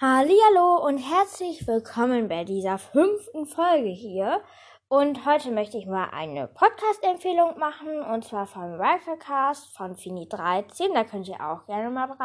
Hallo 0.00 0.76
und 0.86 0.98
herzlich 0.98 1.66
willkommen 1.66 2.28
bei 2.28 2.44
dieser 2.44 2.78
fünften 2.78 3.46
Folge 3.46 3.88
hier. 3.88 4.44
Und 4.86 5.26
heute 5.26 5.50
möchte 5.50 5.76
ich 5.76 5.86
mal 5.86 6.10
eine 6.12 6.46
Podcast-Empfehlung 6.46 7.58
machen 7.58 8.04
und 8.04 8.24
zwar 8.24 8.46
vom 8.46 8.74
Riflecast 8.80 9.76
von 9.76 9.96
Fini13. 9.96 10.94
Da 10.94 11.02
könnt 11.02 11.26
ihr 11.26 11.40
auch 11.40 11.66
gerne 11.66 11.90
mal 11.90 12.16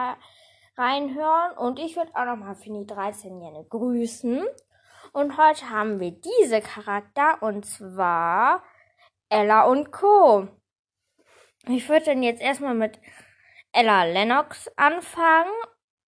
reinhören. 0.78 1.58
Und 1.58 1.80
ich 1.80 1.96
würde 1.96 2.12
auch 2.14 2.26
nochmal 2.26 2.54
Fini13 2.54 3.40
gerne 3.40 3.66
grüßen. 3.68 4.46
Und 5.12 5.38
heute 5.40 5.68
haben 5.72 6.00
wir 6.00 6.12
diese 6.12 6.62
Charakter 6.62 7.42
und 7.42 7.66
zwar 7.66 8.62
Ella 9.30 9.64
und 9.64 9.92
Co. 9.92 10.48
Ich 11.68 11.90
würde 11.90 12.06
dann 12.06 12.22
jetzt 12.22 12.40
erstmal 12.40 12.76
mit 12.76 13.00
Ella 13.72 14.04
Lennox 14.04 14.70
anfangen 14.76 15.50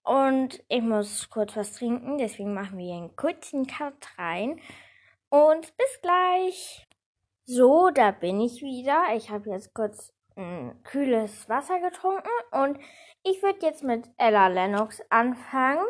und 0.06 0.64
ich 0.68 0.82
muss 0.82 1.30
kurz 1.30 1.56
was 1.56 1.74
trinken, 1.74 2.18
deswegen 2.18 2.54
machen 2.54 2.78
wir 2.78 2.94
einen 2.94 3.16
kurzen 3.16 3.66
Cut 3.66 4.18
rein. 4.18 4.60
Und 5.30 5.76
bis 5.78 6.02
gleich. 6.02 6.86
So, 7.46 7.90
da 7.90 8.12
bin 8.12 8.40
ich 8.40 8.62
wieder. 8.62 9.16
Ich 9.16 9.30
habe 9.30 9.50
jetzt 9.50 9.74
kurz 9.74 10.14
ein 10.36 10.82
kühles 10.84 11.50
Wasser 11.50 11.80
getrunken 11.80 12.30
und 12.52 12.80
ich 13.24 13.42
würde 13.42 13.66
jetzt 13.66 13.84
mit 13.84 14.08
Ella 14.18 14.48
Lennox 14.48 15.02
anfangen. 15.10 15.86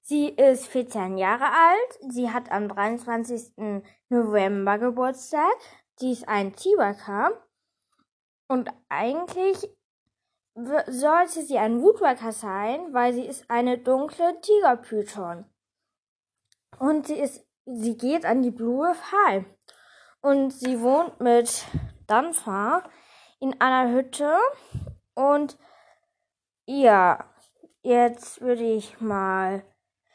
Sie 0.00 0.28
ist 0.30 0.66
14 0.68 1.18
Jahre 1.18 1.44
alt. 1.44 2.12
Sie 2.12 2.30
hat 2.30 2.50
am 2.50 2.68
23. 2.68 3.82
November 4.08 4.78
Geburtstag. 4.78 5.52
Sie 5.96 6.12
ist 6.12 6.28
ein 6.28 6.54
Chihuahua. 6.56 7.32
Und 8.48 8.70
eigentlich 8.88 9.68
sollte 10.54 11.42
sie 11.42 11.58
ein 11.58 11.80
Woodworker 11.80 12.32
sein, 12.32 12.92
weil 12.92 13.12
sie 13.14 13.24
ist 13.24 13.50
eine 13.50 13.78
dunkle 13.78 14.40
Tigerpython. 14.40 15.46
Und 16.78 17.06
sie 17.06 17.18
ist, 17.18 17.46
sie 17.64 17.96
geht 17.96 18.24
an 18.24 18.42
die 18.42 18.50
Blue 18.50 18.94
High. 19.12 19.44
Und 20.20 20.52
sie 20.52 20.80
wohnt 20.80 21.20
mit 21.20 21.64
Danfa 22.06 22.84
in 23.40 23.60
einer 23.60 23.92
Hütte. 23.92 24.36
Und 25.14 25.58
ja, 26.66 27.24
jetzt 27.82 28.40
würde 28.40 28.62
ich 28.62 29.00
mal 29.00 29.64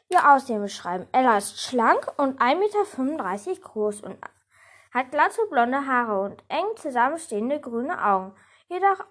ihr 0.08 0.32
Aussehen 0.32 0.62
beschreiben. 0.62 1.06
Ella 1.12 1.38
ist 1.38 1.60
schlank 1.60 2.12
und 2.16 2.40
1,35 2.40 3.48
Meter 3.48 3.60
groß 3.60 4.00
und 4.02 4.18
hat 4.92 5.10
glatte 5.10 5.42
blonde 5.50 5.86
Haare 5.86 6.22
und 6.22 6.42
eng 6.48 6.64
zusammenstehende 6.76 7.60
grüne 7.60 8.02
Augen. 8.02 8.34
Jedoch 8.68 9.04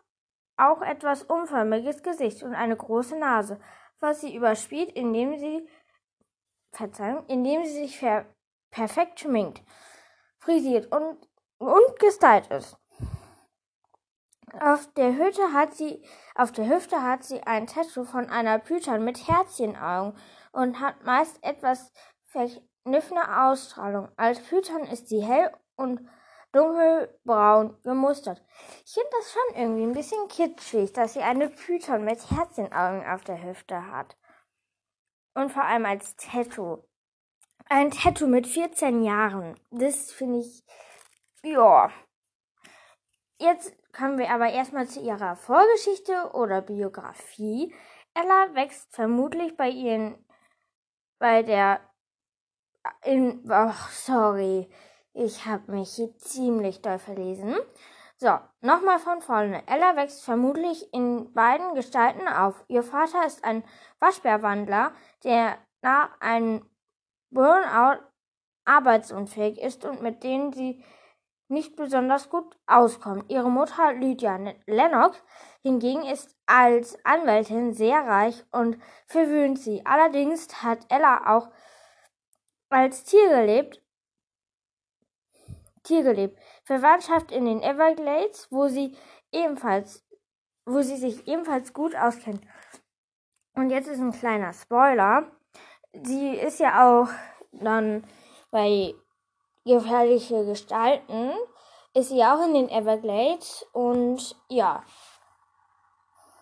auch 0.57 0.81
etwas 0.81 1.23
umförmiges 1.23 2.03
Gesicht 2.03 2.43
und 2.43 2.53
eine 2.53 2.75
große 2.75 3.17
Nase, 3.17 3.59
was 3.99 4.21
sie 4.21 4.35
überspielt, 4.35 4.91
indem 4.91 5.37
sie, 5.37 5.67
Verzeihung, 6.71 7.25
indem 7.27 7.63
sie 7.65 7.85
sich 7.85 7.99
per 7.99 8.25
perfekt 8.69 9.21
schminkt, 9.21 9.63
frisiert 10.39 10.91
und, 10.91 11.17
und 11.57 11.99
gestylt 11.99 12.47
ist. 12.47 12.77
Auf 14.59 14.91
der 14.93 15.15
Hütte 15.15 15.53
hat 15.53 15.73
sie, 15.73 16.03
auf 16.35 16.51
der 16.51 16.67
Hüfte 16.67 17.01
hat 17.01 17.23
sie 17.23 17.41
ein 17.43 17.67
Tattoo 17.67 18.03
von 18.03 18.29
einer 18.29 18.59
Python 18.59 19.03
mit 19.03 19.27
Herzchenaugen 19.27 20.17
und 20.51 20.79
hat 20.79 21.03
meist 21.03 21.43
etwas 21.43 21.91
verkniffene 22.25 23.45
Ausstrahlung. 23.45 24.09
Als 24.17 24.39
Python 24.39 24.83
ist 24.83 25.09
sie 25.09 25.23
hell 25.23 25.51
und 25.75 26.07
dunkelbraun 26.51 27.77
gemustert. 27.83 28.43
Ich 28.85 28.93
finde 28.93 29.09
das 29.11 29.31
schon 29.31 29.61
irgendwie 29.61 29.83
ein 29.83 29.93
bisschen 29.93 30.27
kitschig, 30.27 30.93
dass 30.93 31.13
sie 31.13 31.21
eine 31.21 31.49
Python 31.49 32.03
mit 32.03 32.31
Herzchenaugen 32.31 33.05
auf 33.05 33.23
der 33.23 33.43
Hüfte 33.43 33.91
hat. 33.91 34.17
Und 35.33 35.51
vor 35.51 35.63
allem 35.63 35.85
als 35.85 36.15
Tattoo. 36.15 36.83
Ein 37.69 37.91
Tattoo 37.91 38.27
mit 38.27 38.47
14 38.47 39.03
Jahren. 39.03 39.59
Das 39.71 40.11
finde 40.11 40.39
ich, 40.39 40.63
ja. 41.43 41.91
Jetzt 43.39 43.75
kommen 43.93 44.17
wir 44.17 44.29
aber 44.31 44.49
erstmal 44.49 44.87
zu 44.87 44.99
ihrer 44.99 45.35
Vorgeschichte 45.35 46.31
oder 46.33 46.61
Biografie. 46.61 47.73
Ella 48.13 48.55
wächst 48.55 48.95
vermutlich 48.95 49.55
bei 49.57 49.69
ihren, 49.69 50.25
bei 51.19 51.43
der, 51.43 51.81
in, 53.03 53.43
oh, 53.51 53.73
sorry, 53.91 54.69
ich 55.17 55.45
habe 55.45 55.71
mich 55.71 55.95
hier 55.95 56.15
ziemlich 56.17 56.81
doll 56.81 56.99
verlesen. 56.99 57.55
So, 58.17 58.39
nochmal 58.61 58.99
von 58.99 59.21
vorne. 59.21 59.63
Ella 59.67 59.95
wächst 59.95 60.23
vermutlich 60.23 60.91
in 60.93 61.33
beiden 61.33 61.75
Gestalten 61.75 62.27
auf. 62.27 62.63
Ihr 62.67 62.83
Vater 62.83 63.25
ist 63.25 63.43
ein 63.43 63.63
Waschbärwandler, 63.99 64.91
der 65.23 65.57
nach 65.81 66.19
einem 66.19 66.67
Burnout 67.29 68.03
arbeitsunfähig 68.65 69.61
ist 69.61 69.85
und 69.85 70.01
mit 70.01 70.23
denen 70.23 70.53
sie 70.53 70.83
nicht 71.47 71.75
besonders 71.75 72.29
gut 72.29 72.57
auskommt. 72.65 73.31
Ihre 73.31 73.49
Mutter 73.49 73.93
Lydia 73.93 74.37
Lennox 74.65 75.23
hingegen 75.61 76.03
ist 76.03 76.35
als 76.45 76.97
Anwältin 77.05 77.73
sehr 77.73 78.05
reich 78.05 78.43
und 78.51 78.77
verwöhnt 79.05 79.59
sie. 79.59 79.85
Allerdings 79.85 80.63
hat 80.63 80.79
Ella 80.89 81.35
auch 81.35 81.49
als 82.69 83.03
Tier 83.05 83.29
gelebt 83.29 83.81
Tier 85.87 86.03
gelebt. 86.03 86.37
Verwandtschaft 86.65 87.31
in 87.31 87.45
den 87.45 87.61
Everglades, 87.61 88.47
wo 88.51 88.67
sie 88.67 88.97
ebenfalls, 89.31 90.05
wo 90.65 90.81
sie 90.81 90.97
sich 90.97 91.27
ebenfalls 91.27 91.73
gut 91.73 91.95
auskennt. 91.95 92.41
Und 93.55 93.69
jetzt 93.69 93.87
ist 93.87 93.99
ein 93.99 94.11
kleiner 94.11 94.53
Spoiler. 94.53 95.31
Sie 96.03 96.35
ist 96.35 96.59
ja 96.59 96.85
auch 96.85 97.07
dann 97.53 98.03
bei 98.51 98.93
gefährliche 99.65 100.45
Gestalten, 100.45 101.31
ist 101.93 102.09
sie 102.09 102.23
auch 102.23 102.45
in 102.45 102.53
den 102.53 102.69
Everglades 102.69 103.65
und 103.71 104.35
ja. 104.49 104.83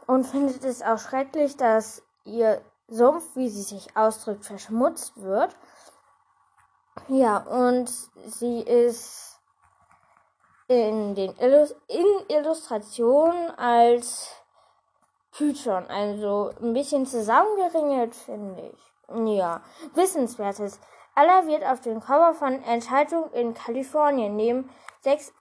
Und 0.08 0.26
findet 0.26 0.64
es 0.64 0.82
auch 0.82 1.00
schrecklich, 1.00 1.56
dass 1.56 2.04
ihr 2.26 2.62
Sumpf, 2.88 3.36
wie 3.36 3.50
sie 3.50 3.62
sich 3.62 3.96
ausdrückt, 3.96 4.46
verschmutzt 4.46 5.22
wird. 5.22 5.56
Ja, 7.08 7.38
und 7.38 7.90
sie 8.26 8.62
ist 8.62 9.25
in 10.68 11.16
den 11.16 11.36
Illus 11.40 11.76
in 11.88 12.06
Illustrationen 12.28 13.52
als 13.58 14.32
Python, 15.32 15.86
also 15.88 16.52
ein 16.62 16.74
bisschen 16.74 17.06
zusammengeringelt, 17.06 18.16
finde 18.16 18.72
ich. 18.74 19.38
Ja, 19.38 19.62
wissenswertes. 19.94 20.80
Aller 21.14 21.46
wird 21.48 21.64
auf 21.64 21.82
dem 21.82 22.00
Cover 22.00 22.34
von 22.34 22.64
Entscheidung 22.64 23.32
in 23.32 23.54
Kalifornien 23.54 24.36
neben 24.36 24.70
sechs 25.02 25.34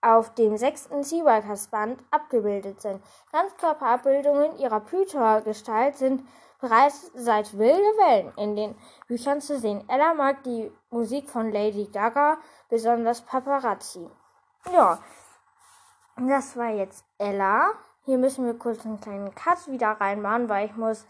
auf 0.00 0.34
dem 0.34 0.56
sechsten 0.56 1.04
Seawalkers-Band 1.04 2.02
abgebildet 2.10 2.80
sind. 2.80 3.00
Ganzkörperabbildungen 3.30 4.58
ihrer 4.58 4.80
Python-Gestalt 4.80 5.96
sind 5.96 6.26
bereits 6.60 7.10
seit 7.14 7.56
Wilde 7.56 7.76
Wellen 7.76 8.32
in 8.36 8.56
den 8.56 8.74
Büchern 9.06 9.40
zu 9.40 9.58
sehen. 9.58 9.84
Ella 9.88 10.14
mag 10.14 10.42
die 10.42 10.72
Musik 10.90 11.30
von 11.30 11.52
Lady 11.52 11.86
Gaga, 11.92 12.38
besonders 12.68 13.20
Paparazzi. 13.20 14.10
Ja, 14.70 14.98
das 16.16 16.56
war 16.56 16.70
jetzt 16.70 17.04
Ella. 17.18 17.72
Hier 18.04 18.18
müssen 18.18 18.44
wir 18.44 18.58
kurz 18.58 18.84
einen 18.84 19.00
kleinen 19.00 19.34
Cut 19.34 19.68
wieder 19.68 19.88
reinmachen, 19.88 20.48
weil 20.48 20.66
ich 20.66 20.76
muss 20.76 21.06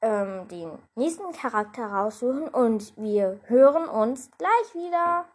ähm, 0.00 0.48
den 0.48 0.78
nächsten 0.94 1.32
Charakter 1.32 1.86
raussuchen 1.86 2.48
und 2.48 2.96
wir 2.96 3.40
hören 3.44 3.88
uns 3.88 4.30
gleich 4.36 4.74
wieder. 4.74 5.26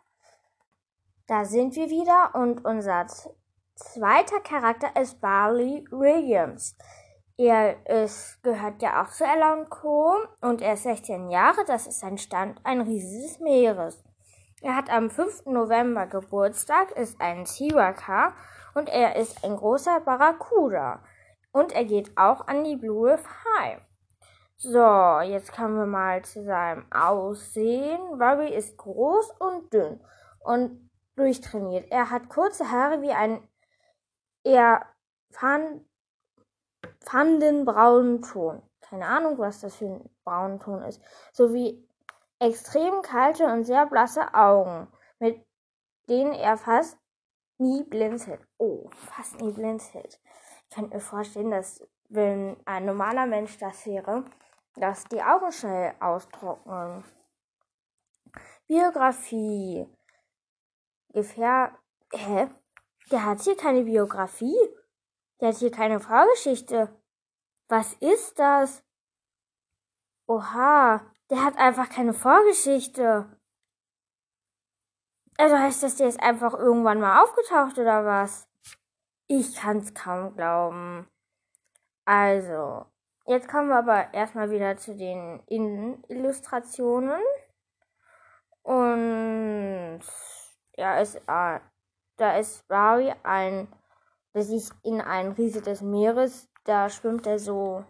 Da 1.27 1.45
sind 1.45 1.75
wir 1.75 1.89
wieder 1.89 2.35
und 2.35 2.63
unser 2.65 3.07
zweiter 3.75 4.39
Charakter 4.41 4.99
ist 4.99 5.19
Barley 5.19 5.85
Williams. 5.91 6.75
Er 7.37 7.85
ist, 7.85 8.41
gehört 8.41 8.81
ja 8.81 9.03
auch 9.03 9.09
zu 9.09 9.23
Ella 9.23 9.53
und 9.53 9.69
Co. 9.69 10.17
und 10.41 10.61
er 10.61 10.73
ist 10.73 10.83
16 10.83 11.29
Jahre. 11.29 11.63
Das 11.65 11.85
ist 11.85 12.03
ein 12.03 12.17
Stand 12.17 12.59
ein 12.63 12.81
riesiges 12.81 13.39
Meeres. 13.39 14.03
Er 14.61 14.75
hat 14.75 14.89
am 14.89 15.11
5. 15.11 15.45
November 15.45 16.07
Geburtstag, 16.07 16.91
ist 16.91 17.21
ein 17.21 17.45
Chihuahua 17.45 18.33
und 18.73 18.89
er 18.89 19.15
ist 19.15 19.43
ein 19.43 19.55
großer 19.55 19.99
Barracuda. 19.99 21.03
Und 21.51 21.73
er 21.73 21.85
geht 21.85 22.17
auch 22.17 22.47
an 22.47 22.63
die 22.63 22.75
Blue 22.75 23.17
High. 23.17 23.81
So, 24.57 25.19
jetzt 25.21 25.53
kommen 25.53 25.77
wir 25.77 25.85
mal 25.85 26.25
zu 26.25 26.43
seinem 26.43 26.91
Aussehen. 26.91 28.01
Robbie 28.19 28.51
ist 28.51 28.77
groß 28.77 29.29
und 29.39 29.71
dünn 29.71 30.03
und 30.39 30.89
durchtrainiert. 31.15 31.91
Er 31.91 32.09
hat 32.09 32.27
kurze 32.27 32.71
Haare 32.71 33.03
wie 33.03 33.11
ein 33.11 33.47
eher 34.43 34.87
braunen 37.65 38.21
Ton. 38.23 38.63
Keine 38.81 39.05
Ahnung, 39.05 39.37
was 39.37 39.61
das 39.61 39.75
für 39.75 39.85
ein 39.85 40.09
braunen 40.23 40.59
Ton 40.59 40.81
ist. 40.81 41.01
Sowie 41.31 41.86
extrem 42.39 43.01
kalte 43.01 43.45
und 43.45 43.63
sehr 43.63 43.85
blasse 43.85 44.33
Augen, 44.33 44.87
mit 45.19 45.45
denen 46.09 46.33
er 46.33 46.57
fast 46.57 46.97
nie 47.57 47.83
blinzelt. 47.83 48.41
Oh, 48.57 48.89
fast 48.91 49.39
nie 49.41 49.51
blinzelt. 49.51 50.19
Ich 50.69 50.75
könnte 50.75 50.95
mir 50.95 51.01
vorstellen, 51.01 51.51
dass 51.51 51.81
wenn 52.09 52.57
ein 52.65 52.85
normaler 52.85 53.25
Mensch 53.25 53.57
das 53.57 53.85
wäre, 53.85 54.25
dass 54.75 55.03
die 55.05 55.21
Augen 55.21 55.51
schnell 55.51 55.95
austrocknen. 55.99 57.03
Biografie. 58.67 59.87
Gefähr. 61.09 61.77
Hä? 62.13 62.49
Der 63.11 63.25
hat 63.25 63.41
hier 63.41 63.57
keine 63.57 63.83
Biografie. 63.83 64.57
Der 65.39 65.49
hat 65.49 65.57
hier 65.57 65.71
keine 65.71 65.99
Vorgeschichte. 65.99 66.93
Was 67.69 67.93
ist 67.93 68.37
das? 68.39 68.83
Oha, 70.27 71.01
der 71.29 71.43
hat 71.43 71.57
einfach 71.57 71.89
keine 71.89 72.13
Vorgeschichte. 72.13 73.25
Also 75.37 75.57
heißt 75.57 75.83
das, 75.83 75.97
der 75.97 76.07
ist 76.07 76.21
einfach 76.21 76.53
irgendwann 76.53 76.99
mal 76.99 77.23
aufgetaucht 77.23 77.77
oder 77.77 78.05
was? 78.05 78.47
Ich 79.27 79.55
kann's 79.55 79.93
kaum 79.93 80.35
glauben. 80.35 81.07
Also, 82.05 82.85
jetzt 83.25 83.49
kommen 83.49 83.69
wir 83.69 83.75
aber 83.77 84.13
erstmal 84.13 84.49
wieder 84.49 84.77
zu 84.77 84.95
den 84.95 85.41
Innenillustrationen. 85.47 87.21
Und 88.63 90.01
ja, 90.77 90.99
ist, 90.99 91.15
äh, 91.27 91.59
da 92.17 92.37
ist 92.37 92.67
Barry 92.67 93.13
ein, 93.23 93.67
der 94.33 94.43
sich 94.43 94.69
in 94.83 95.01
ein 95.01 95.33
Riese 95.33 95.61
des 95.61 95.81
Meeres, 95.81 96.49
da 96.63 96.89
schwimmt 96.89 97.27
er 97.27 97.39
so 97.39 97.85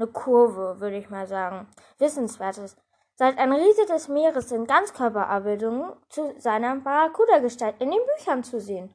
eine 0.00 0.10
Kurve, 0.10 0.80
würde 0.80 0.96
ich 0.96 1.10
mal 1.10 1.26
sagen. 1.26 1.68
Wissenswertes. 1.98 2.76
Seit 3.14 3.36
ein 3.38 3.52
Riese 3.52 3.84
des 3.86 4.08
Meeres 4.08 4.48
sind 4.48 4.66
Ganzkörperabbildungen 4.66 5.92
zu 6.08 6.34
seiner 6.38 6.74
Barracuda-Gestalt 6.76 7.80
in 7.80 7.90
den 7.90 8.00
Büchern 8.16 8.42
zu 8.42 8.60
sehen. 8.60 8.94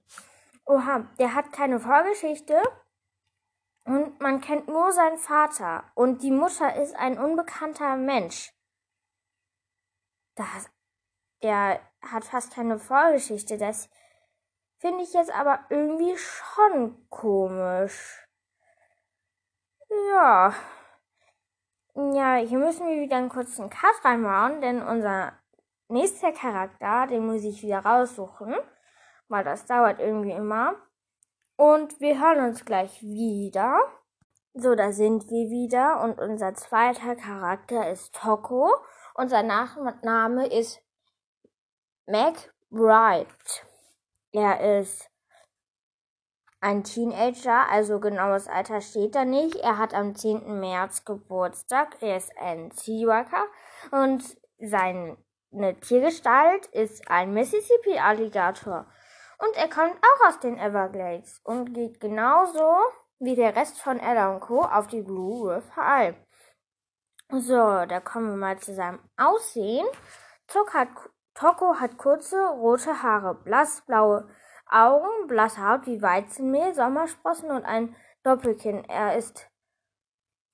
Oha, 0.65 1.05
der 1.19 1.35
hat 1.35 1.53
keine 1.53 1.79
Vorgeschichte 1.79 2.59
und 3.85 4.19
man 4.19 4.41
kennt 4.41 4.67
nur 4.67 4.91
seinen 4.91 5.19
Vater 5.19 5.83
und 5.93 6.23
die 6.23 6.31
Mutter 6.31 6.75
ist 6.75 6.95
ein 6.95 7.19
unbekannter 7.19 7.97
Mensch. 7.97 8.51
Das, 10.33 10.71
der 11.43 11.79
hat 12.01 12.25
fast 12.25 12.51
keine 12.51 12.79
Vorgeschichte. 12.79 13.59
Das 13.59 13.89
finde 14.79 15.03
ich 15.03 15.13
jetzt 15.13 15.31
aber 15.31 15.59
irgendwie 15.69 16.17
schon 16.17 17.07
komisch. 17.09 18.27
Ja. 20.11 20.55
Ja, 21.97 22.35
hier 22.35 22.57
müssen 22.59 22.87
wir 22.87 23.01
wieder 23.01 23.15
einen 23.15 23.29
kurzen 23.29 23.69
Cut 23.69 24.03
reinmachen, 24.03 24.59
denn 24.59 24.81
unser 24.81 25.31
nächster 25.87 26.33
Charakter, 26.33 27.07
den 27.07 27.25
muss 27.25 27.45
ich 27.45 27.63
wieder 27.63 27.85
raussuchen, 27.85 28.53
weil 29.29 29.45
das 29.45 29.65
dauert 29.65 30.01
irgendwie 30.01 30.33
immer. 30.33 30.75
Und 31.55 32.01
wir 32.01 32.19
hören 32.19 32.49
uns 32.49 32.65
gleich 32.65 33.01
wieder. 33.01 33.79
So, 34.53 34.75
da 34.75 34.91
sind 34.91 35.29
wir 35.29 35.49
wieder 35.49 36.01
und 36.01 36.19
unser 36.19 36.53
zweiter 36.53 37.15
Charakter 37.15 37.89
ist 37.89 38.13
Toko 38.13 38.73
und 39.13 39.29
sein 39.29 39.47
Nachname 39.47 40.47
ist 40.47 40.81
McBride. 42.07 43.27
Er 44.33 44.79
ist 44.79 45.09
ein 46.65 46.83
Teenager, 46.83 47.69
also 47.69 47.99
genaues 47.99 48.47
Alter 48.47 48.81
steht 48.81 49.13
da 49.13 49.23
nicht. 49.23 49.55
Er 49.57 49.77
hat 49.77 49.93
am 49.93 50.15
10. 50.15 50.59
März 50.59 51.05
Geburtstag. 51.05 52.01
Er 52.01 52.17
ist 52.17 52.35
ein 52.39 52.71
Seaworker 52.71 53.45
und 53.91 54.23
seine 54.57 55.15
Tiergestalt 55.81 56.65
ist 56.67 57.07
ein 57.07 57.35
Mississippi 57.35 57.99
Alligator. 57.99 58.87
Und 59.37 59.55
er 59.55 59.69
kommt 59.69 59.95
auch 60.01 60.27
aus 60.27 60.39
den 60.39 60.57
Everglades 60.57 61.39
und 61.43 61.75
geht 61.75 61.99
genauso 61.99 62.77
wie 63.19 63.35
der 63.35 63.55
Rest 63.55 63.79
von 63.79 63.99
Ella 63.99 64.39
Co. 64.39 64.61
auf 64.61 64.87
die 64.87 65.03
Blue 65.03 65.55
River 65.55 65.83
Alp. 65.83 66.15
So, 67.29 67.85
da 67.85 67.99
kommen 67.99 68.31
wir 68.31 68.37
mal 68.37 68.57
zu 68.57 68.73
seinem 68.73 68.99
Aussehen. 69.17 69.85
Toko 70.47 71.75
hat 71.75 71.97
kurze 71.99 72.43
rote 72.43 73.03
Haare, 73.03 73.35
blassblaue 73.35 74.27
Augen, 74.75 75.27
blasse 75.27 75.65
Haut 75.65 75.87
wie 75.87 76.01
Weizenmehl, 76.01 76.73
Sommersprossen 76.73 77.49
und 77.49 77.63
ein 77.63 77.95
Doppelkinn. 78.23 78.83
Er 78.85 79.15
ist 79.15 79.49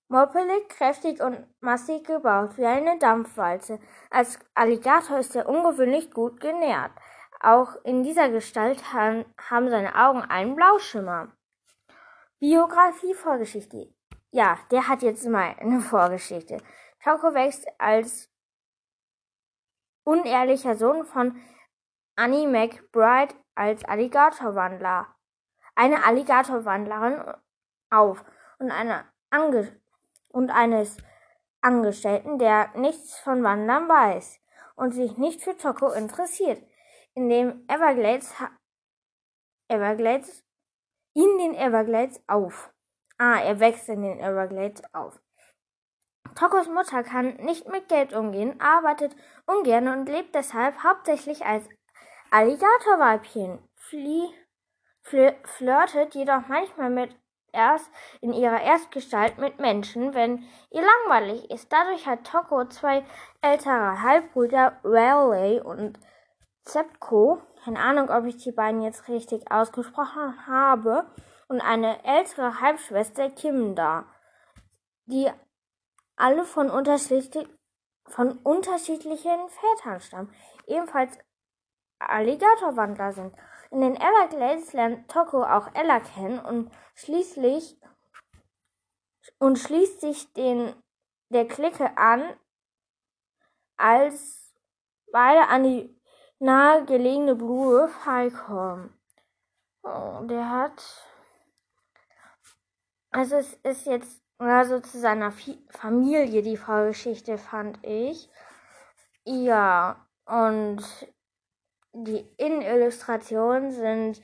moppelig, 0.09 0.69
kräftig 0.69 1.21
und 1.21 1.47
massig 1.59 2.05
gebaut, 2.05 2.57
wie 2.57 2.65
eine 2.65 2.99
Dampfwalze. 2.99 3.79
Als 4.11 4.37
Alligator 4.53 5.17
ist 5.17 5.35
er 5.35 5.49
ungewöhnlich 5.49 6.11
gut 6.11 6.39
genährt. 6.39 6.91
Auch 7.39 7.83
in 7.83 8.03
dieser 8.03 8.29
Gestalt 8.29 8.93
haben 8.93 9.25
seine 9.69 9.95
Augen 9.95 10.21
einen 10.21 10.55
Blauschimmer. 10.55 11.31
Biografie, 12.39 13.15
Vorgeschichte. 13.15 13.91
Ja, 14.29 14.59
der 14.69 14.87
hat 14.87 15.01
jetzt 15.01 15.27
mal 15.27 15.55
eine 15.59 15.79
Vorgeschichte. 15.81 16.57
Tauko 17.03 17.33
wächst 17.33 17.67
als 17.79 18.29
unehrlicher 20.03 20.75
Sohn 20.75 21.05
von 21.05 21.41
Annie 22.15 22.47
McBride 22.47 23.33
als 23.55 23.83
Alligatorwandler, 23.85 25.07
eine 25.75 26.03
Alligatorwandlerin 26.03 27.21
auf 27.89 28.23
und, 28.59 28.71
eine 28.71 29.05
Ange 29.29 29.79
und 30.29 30.49
eines 30.49 30.97
Angestellten, 31.61 32.39
der 32.39 32.69
nichts 32.75 33.17
von 33.19 33.43
Wandern 33.43 33.87
weiß 33.87 34.39
und 34.75 34.93
sich 34.93 35.17
nicht 35.17 35.41
für 35.41 35.57
Toko 35.57 35.91
interessiert. 35.91 36.61
In 37.13 37.29
dem 37.29 37.65
Everglades, 37.67 38.33
Everglades, 39.67 40.43
in 41.13 41.37
den 41.37 41.53
Everglades 41.55 42.21
auf. 42.27 42.73
Ah, 43.17 43.39
er 43.39 43.59
wächst 43.59 43.89
in 43.89 44.01
den 44.01 44.19
Everglades 44.19 44.81
auf. 44.93 45.19
Tokos 46.35 46.67
Mutter 46.67 47.03
kann 47.03 47.35
nicht 47.35 47.67
mit 47.67 47.89
Geld 47.89 48.13
umgehen, 48.13 48.59
arbeitet 48.61 49.15
ungern 49.45 49.87
und 49.89 50.07
lebt 50.07 50.33
deshalb 50.33 50.81
hauptsächlich 50.83 51.45
als 51.45 51.67
Alligatorweibchen 52.31 53.59
flirtet 55.03 56.15
jedoch 56.15 56.47
manchmal 56.47 56.89
mit 56.89 57.15
erst 57.53 57.91
in 58.21 58.31
ihrer 58.33 58.61
Erstgestalt 58.61 59.37
mit 59.37 59.59
Menschen, 59.59 60.13
wenn 60.13 60.43
ihr 60.69 60.81
langweilig 60.81 61.51
ist. 61.51 61.71
Dadurch 61.71 62.07
hat 62.07 62.25
Toko 62.25 62.65
zwei 62.65 63.05
ältere 63.41 64.01
Halbbrüder, 64.01 64.79
Raleigh 64.83 65.61
und 65.61 65.99
Zepko, 66.63 67.41
keine 67.63 67.79
Ahnung, 67.79 68.09
ob 68.09 68.25
ich 68.25 68.37
die 68.37 68.53
beiden 68.53 68.81
jetzt 68.81 69.07
richtig 69.09 69.51
ausgesprochen 69.51 70.47
habe, 70.47 71.05
und 71.49 71.59
eine 71.59 72.05
ältere 72.05 72.61
Halbschwester 72.61 73.29
Kimda, 73.29 74.05
die 75.05 75.29
alle 76.15 76.45
von, 76.45 76.69
unterschiedlich, 76.69 77.45
von 78.07 78.37
unterschiedlichen 78.37 79.49
Vätern 79.49 79.99
stammen. 79.99 80.33
Ebenfalls 80.65 81.19
Alligatorwandler 82.09 83.13
sind. 83.13 83.35
In 83.71 83.81
den 83.81 83.95
Everglades 83.95 84.73
lernt 84.73 85.09
Toko 85.09 85.43
auch 85.43 85.73
Ella 85.73 85.99
kennen 85.99 86.39
und 86.39 86.71
schließlich 86.95 87.77
und 89.39 89.57
schließt 89.57 90.01
sich 90.01 90.33
den 90.33 90.73
der 91.29 91.47
Clique 91.47 91.97
an, 91.97 92.23
als 93.77 94.53
beide 95.11 95.47
an 95.47 95.63
die 95.63 96.01
nahegelegene 96.39 97.35
Blue 97.35 97.89
High 98.05 98.33
kommen. 98.33 98.93
Oh, 99.83 100.25
der 100.25 100.49
hat 100.49 100.83
also 103.11 103.35
es 103.35 103.53
ist 103.63 103.85
jetzt 103.85 104.21
also 104.37 104.79
zu 104.79 104.99
seiner 104.99 105.33
Familie 105.69 106.41
die 106.41 106.57
Vorgeschichte 106.57 107.37
fand 107.37 107.77
ich. 107.83 108.29
Ja, 109.25 110.07
und 110.25 110.81
die 111.93 112.27
Innenillustrationen 112.37 113.71
sind 113.71 114.21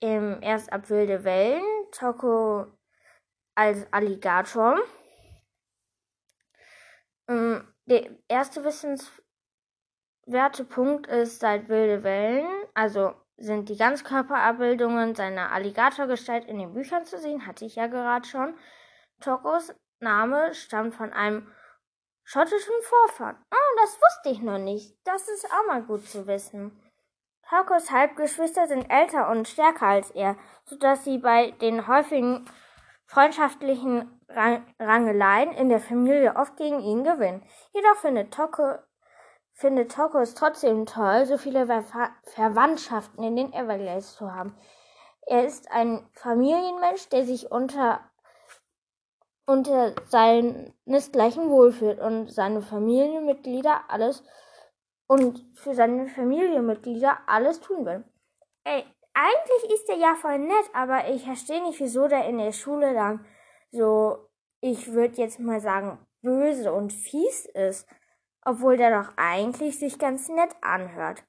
im 0.00 0.40
erst 0.42 0.72
ab 0.72 0.88
wilde 0.88 1.24
Wellen, 1.24 1.62
Toko 1.92 2.66
als 3.54 3.86
Alligator. 3.92 4.78
Ähm, 7.28 7.66
der 7.86 8.10
erste 8.28 8.64
wissenswerte 8.64 10.64
Punkt 10.64 11.06
ist 11.06 11.40
seit 11.40 11.68
wilde 11.68 12.02
Wellen, 12.02 12.48
also 12.74 13.14
sind 13.36 13.68
die 13.68 13.76
Ganzkörperabbildungen 13.76 15.14
seiner 15.14 15.52
Alligatorgestalt 15.52 16.44
in 16.44 16.58
den 16.58 16.74
Büchern 16.74 17.04
zu 17.04 17.18
sehen, 17.18 17.46
hatte 17.46 17.64
ich 17.64 17.76
ja 17.76 17.86
gerade 17.86 18.26
schon. 18.26 18.54
Tokos 19.20 19.74
Name 20.00 20.54
stammt 20.54 20.94
von 20.94 21.12
einem 21.12 21.46
schottischen 22.30 22.74
Vorfahren. 22.82 23.36
Oh, 23.50 23.80
das 23.80 23.98
wusste 24.00 24.30
ich 24.30 24.40
noch 24.40 24.58
nicht. 24.58 24.96
Das 25.04 25.28
ist 25.28 25.46
auch 25.46 25.66
mal 25.66 25.82
gut 25.82 26.08
zu 26.08 26.28
wissen. 26.28 26.80
Tokos 27.48 27.90
Halbgeschwister 27.90 28.68
sind 28.68 28.88
älter 28.88 29.28
und 29.30 29.48
stärker 29.48 29.86
als 29.86 30.12
er, 30.12 30.36
sodass 30.64 31.02
sie 31.02 31.18
bei 31.18 31.50
den 31.50 31.88
häufigen 31.88 32.48
freundschaftlichen 33.06 34.20
Rang 34.28 34.64
Rangeleien 34.78 35.50
in 35.50 35.68
der 35.68 35.80
Familie 35.80 36.36
oft 36.36 36.56
gegen 36.56 36.78
ihn 36.78 37.02
gewinnen. 37.02 37.42
Jedoch 37.72 37.96
findet 37.96 38.32
Toko, 38.32 38.74
findet 39.52 39.90
Toko 39.90 40.18
es 40.18 40.34
trotzdem 40.34 40.86
toll, 40.86 41.26
so 41.26 41.36
viele 41.36 41.66
Ver 41.66 42.10
Verwandtschaften 42.22 43.24
in 43.24 43.34
den 43.34 43.52
Everglades 43.52 44.14
zu 44.14 44.32
haben. 44.32 44.56
Er 45.26 45.44
ist 45.44 45.72
ein 45.72 46.08
Familienmensch, 46.12 47.08
der 47.08 47.24
sich 47.24 47.50
unter 47.50 48.08
unter 49.46 49.94
seinesgleichen 50.06 51.50
wohlfühlt 51.50 51.98
und 51.98 52.30
seine 52.30 52.62
Familienmitglieder 52.62 53.82
alles 53.88 54.22
und 55.06 55.44
für 55.54 55.74
seine 55.74 56.06
Familienmitglieder 56.08 57.18
alles 57.26 57.60
tun 57.60 57.84
will. 57.84 58.04
Ey, 58.64 58.84
eigentlich 59.12 59.74
ist 59.74 59.88
er 59.88 59.96
ja 59.96 60.14
voll 60.14 60.38
nett, 60.38 60.70
aber 60.72 61.08
ich 61.08 61.24
verstehe 61.24 61.62
nicht, 61.62 61.80
wieso 61.80 62.06
der 62.06 62.26
in 62.26 62.38
der 62.38 62.52
Schule 62.52 62.94
dann 62.94 63.24
so, 63.72 64.28
ich 64.60 64.92
würde 64.92 65.16
jetzt 65.16 65.40
mal 65.40 65.60
sagen, 65.60 65.98
böse 66.22 66.72
und 66.72 66.92
fies 66.92 67.46
ist, 67.46 67.88
obwohl 68.44 68.76
der 68.76 69.02
doch 69.02 69.12
eigentlich 69.16 69.78
sich 69.78 69.98
ganz 69.98 70.28
nett 70.28 70.54
anhört. 70.60 71.24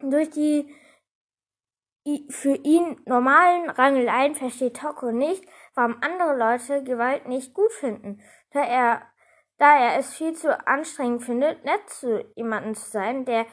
Durch 0.00 0.30
die 0.30 0.74
für 2.28 2.54
ihn 2.54 3.00
normalen 3.06 3.68
Rangeleien 3.70 4.34
versteht 4.34 4.76
Toko 4.76 5.10
nicht, 5.10 5.44
warum 5.76 5.98
andere 6.00 6.36
Leute 6.36 6.82
Gewalt 6.82 7.28
nicht 7.28 7.54
gut 7.54 7.72
finden, 7.72 8.20
da 8.50 8.64
er, 8.64 9.02
da 9.58 9.78
er 9.78 9.98
es 9.98 10.14
viel 10.14 10.32
zu 10.32 10.66
anstrengend 10.66 11.22
findet, 11.22 11.64
nett 11.64 11.88
zu 11.88 12.24
jemandem 12.34 12.74
zu 12.74 12.90
sein, 12.90 13.24
der 13.24 13.46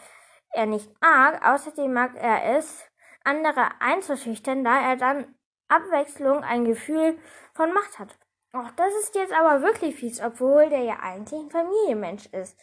er 0.51 0.65
nicht 0.65 0.89
mag. 1.01 1.45
Außerdem 1.45 1.93
mag 1.93 2.15
er 2.15 2.57
es, 2.57 2.89
andere 3.23 3.69
einzuschüchtern, 3.79 4.63
da 4.63 4.81
er 4.81 4.95
dann 4.95 5.35
Abwechslung 5.67 6.43
ein 6.43 6.65
Gefühl 6.65 7.19
von 7.53 7.73
Macht 7.73 7.99
hat. 7.99 8.17
Ach, 8.53 8.71
das 8.75 8.93
ist 9.01 9.15
jetzt 9.15 9.33
aber 9.33 9.61
wirklich 9.61 9.95
fies, 9.95 10.21
obwohl 10.21 10.69
der 10.69 10.83
ja 10.83 10.99
eigentlich 11.01 11.39
ein 11.39 11.49
Familienmensch 11.49 12.27
ist. 12.27 12.57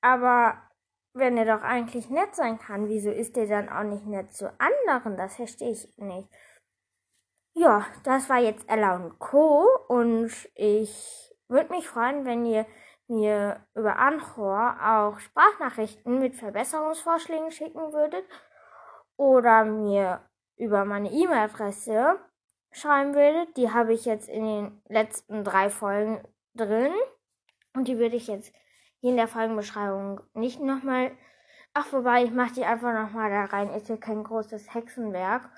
Aber 0.00 0.60
wenn 1.14 1.36
er 1.36 1.44
doch 1.44 1.62
eigentlich 1.62 2.10
nett 2.10 2.34
sein 2.34 2.58
kann, 2.58 2.88
wieso 2.88 3.10
ist 3.10 3.36
er 3.36 3.46
dann 3.46 3.68
auch 3.68 3.84
nicht 3.84 4.06
nett 4.06 4.32
zu 4.32 4.52
anderen? 4.58 5.16
Das 5.16 5.36
verstehe 5.36 5.70
ich 5.70 5.96
nicht. 5.96 6.28
Ja, 7.54 7.86
das 8.04 8.28
war 8.28 8.38
jetzt 8.38 8.68
Ella 8.68 8.96
und 8.96 9.18
Co. 9.18 9.66
Und 9.88 10.32
ich 10.54 11.34
würde 11.48 11.72
mich 11.72 11.88
freuen, 11.88 12.24
wenn 12.24 12.46
ihr 12.46 12.66
mir 13.08 13.66
über 13.74 13.98
Anchor 13.98 14.76
auch 14.82 15.18
Sprachnachrichten 15.18 16.18
mit 16.18 16.34
Verbesserungsvorschlägen 16.34 17.50
schicken 17.50 17.92
würdet 17.92 18.24
oder 19.16 19.64
mir 19.64 20.22
über 20.56 20.84
meine 20.84 21.10
E-Mail-Adresse 21.10 22.18
schreiben 22.70 23.14
würdet. 23.14 23.56
Die 23.56 23.70
habe 23.70 23.92
ich 23.92 24.06
jetzt 24.06 24.28
in 24.28 24.44
den 24.46 24.82
letzten 24.88 25.44
drei 25.44 25.68
Folgen 25.68 26.22
drin 26.54 26.92
und 27.74 27.88
die 27.88 27.98
würde 27.98 28.16
ich 28.16 28.28
jetzt 28.28 28.52
hier 29.00 29.10
in 29.10 29.16
der 29.16 29.28
Folgenbeschreibung 29.28 30.20
nicht 30.32 30.60
nochmal. 30.60 31.12
Ach, 31.74 31.92
wobei, 31.92 32.24
ich 32.24 32.30
mache 32.30 32.54
die 32.54 32.64
einfach 32.64 32.92
nochmal 32.92 33.30
da 33.30 33.44
rein. 33.44 33.70
Ist 33.70 33.88
ja 33.88 33.96
kein 33.96 34.22
großes 34.24 34.74
Hexenwerk. 34.74 35.50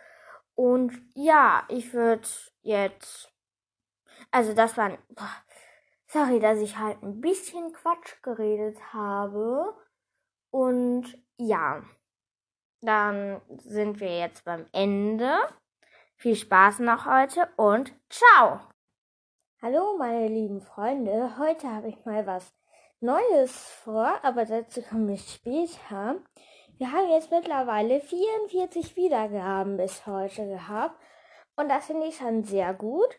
Und 0.55 0.93
ja, 1.15 1.65
ich 1.69 1.93
würde 1.93 2.29
jetzt. 2.63 3.33
Also, 4.31 4.55
das 4.55 4.77
war. 4.77 4.99
Sorry, 6.07 6.39
dass 6.39 6.61
ich 6.61 6.79
halt 6.79 7.03
ein 7.03 7.21
bisschen 7.21 7.73
Quatsch 7.73 8.23
geredet 8.23 8.79
habe. 8.93 9.75
Und 10.51 11.19
ja, 11.37 11.83
dann 12.81 13.41
sind 13.59 13.99
wir 13.99 14.19
jetzt 14.19 14.45
beim 14.45 14.67
Ende. 14.73 15.37
Viel 16.17 16.37
Spaß 16.37 16.79
noch 16.79 17.07
heute 17.07 17.49
und 17.57 17.93
ciao! 18.09 18.61
Hallo, 19.61 19.97
meine 19.99 20.29
lieben 20.29 20.61
Freunde. 20.61 21.37
Heute 21.39 21.69
habe 21.69 21.89
ich 21.89 22.05
mal 22.05 22.27
was 22.27 22.55
Neues 23.01 23.59
vor, 23.83 24.19
aber 24.23 24.45
dazu 24.45 24.81
kommen 24.83 25.09
wir 25.09 25.19
später. 25.19 26.17
Wir 26.77 26.91
haben 26.91 27.09
jetzt 27.09 27.31
mittlerweile 27.31 28.01
44 28.01 28.97
Wiedergaben 28.97 29.77
bis 29.77 30.07
heute 30.07 30.49
gehabt 30.49 31.01
und 31.55 31.69
das 31.69 31.87
finde 31.87 32.07
ich 32.07 32.17
schon 32.17 32.43
sehr 32.43 32.75
gut. 32.75 33.17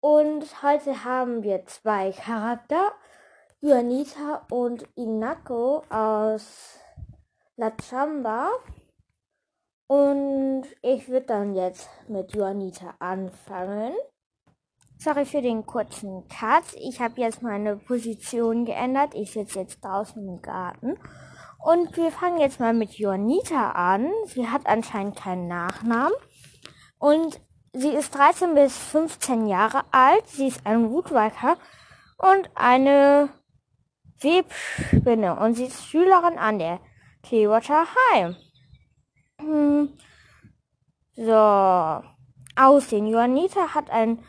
Und 0.00 0.62
heute 0.62 1.04
haben 1.04 1.42
wir 1.42 1.66
zwei 1.66 2.12
Charakter, 2.12 2.92
Juanita 3.60 4.46
und 4.50 4.88
Inako 4.94 5.82
aus 5.90 6.78
La 7.56 7.70
Chamba. 7.70 8.48
Und 9.88 10.64
ich 10.80 11.08
würde 11.08 11.26
dann 11.26 11.54
jetzt 11.54 11.90
mit 12.08 12.34
Juanita 12.34 12.94
anfangen. 12.98 13.92
Sorry 14.98 15.26
für 15.26 15.42
den 15.42 15.66
kurzen 15.66 16.26
Cut. 16.28 16.64
Ich 16.76 17.00
habe 17.00 17.20
jetzt 17.20 17.42
meine 17.42 17.76
Position 17.76 18.64
geändert. 18.64 19.14
Ich 19.14 19.32
sitze 19.32 19.60
jetzt 19.60 19.84
draußen 19.84 20.26
im 20.26 20.40
Garten. 20.40 20.98
Und 21.58 21.96
wir 21.96 22.12
fangen 22.12 22.38
jetzt 22.38 22.60
mal 22.60 22.72
mit 22.72 22.92
Jonita 22.92 23.72
an. 23.72 24.10
Sie 24.26 24.48
hat 24.48 24.66
anscheinend 24.66 25.16
keinen 25.16 25.48
Nachnamen. 25.48 26.12
Und 26.98 27.40
sie 27.72 27.90
ist 27.90 28.14
13 28.14 28.54
bis 28.54 28.76
15 28.76 29.46
Jahre 29.46 29.84
alt. 29.90 30.26
Sie 30.28 30.48
ist 30.48 30.64
ein 30.64 30.90
Woodwalker 30.90 31.56
und 32.18 32.50
eine 32.54 33.28
Webspinne. 34.20 35.38
Und 35.38 35.54
sie 35.54 35.64
ist 35.64 35.86
Schülerin 35.86 36.38
an 36.38 36.58
der 36.58 36.80
Clearwater 37.22 37.86
High. 38.12 38.36
Hm. 39.40 39.92
So. 41.16 42.02
Aussehen. 42.58 43.06
Juanita 43.06 43.74
hat 43.74 43.90
ein 43.90 44.24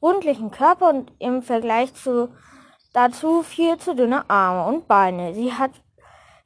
rundlichen 0.00 0.50
Körper 0.50 0.88
und 0.88 1.12
im 1.18 1.42
Vergleich 1.42 1.94
zu 1.94 2.30
dazu 2.92 3.42
viel 3.42 3.76
zu 3.78 3.94
dünne 3.94 4.28
Arme 4.28 4.66
und 4.66 4.88
Beine. 4.88 5.34
Sie 5.34 5.52
hat 5.52 5.72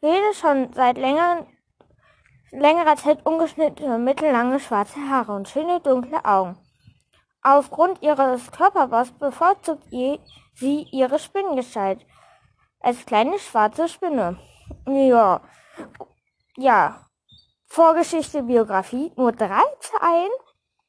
Rede 0.05 0.35
schon 0.35 0.71
seit 0.75 0.99
längeren, 0.99 1.47
längerer 2.51 2.97
Zeit 2.97 3.25
ungeschnittene, 3.25 3.97
mittellange 3.99 4.61
schwarze 4.61 5.01
Haare 5.09 5.33
und 5.33 5.49
schöne 5.49 5.81
dunkle 5.81 6.23
Augen. 6.27 6.59
Aufgrund 7.41 8.03
ihres 8.03 8.53
Körperbaus 8.53 9.13
bevorzugt 9.13 9.89
sie 9.89 10.21
ihre 10.93 11.19
Spinnengestalt 11.19 12.05
als 12.81 13.07
kleine 13.07 13.39
schwarze 13.39 13.89
Spinne. 13.89 14.39
Ja, 14.87 15.41
ja. 16.59 17.01
Vorgeschichte, 17.67 18.43
Biografie, 18.43 19.11
nur 19.17 19.33
drei 19.33 19.65
Zeilen. 19.81 20.31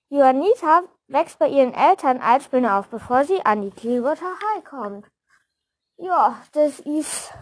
Joanita 0.10 0.82
wächst 1.08 1.40
bei 1.40 1.48
ihren 1.48 1.74
Eltern 1.74 2.20
als 2.20 2.44
Spinne 2.44 2.76
auf, 2.76 2.90
bevor 2.90 3.24
sie 3.24 3.46
an 3.46 3.62
die 3.62 3.72
Clearwater 3.72 4.26
High 4.26 4.64
kommt. 4.66 5.08
Ja, 5.96 6.38
das 6.52 6.82
ist 6.82 7.34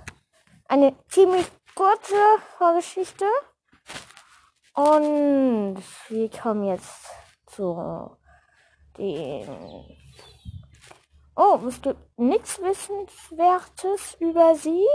eine 0.67 0.95
ziemlich 1.07 1.51
kurze 1.75 2.15
Vorgeschichte. 2.57 3.25
Und 4.73 5.83
wir 6.09 6.29
kommen 6.29 6.63
jetzt 6.65 7.05
zu 7.47 8.17
den. 8.97 9.97
Oh, 11.35 11.59
es 11.67 11.81
gibt 11.81 11.99
nichts 12.17 12.61
Wissenswertes 12.61 14.17
über 14.19 14.55
sie. 14.55 14.85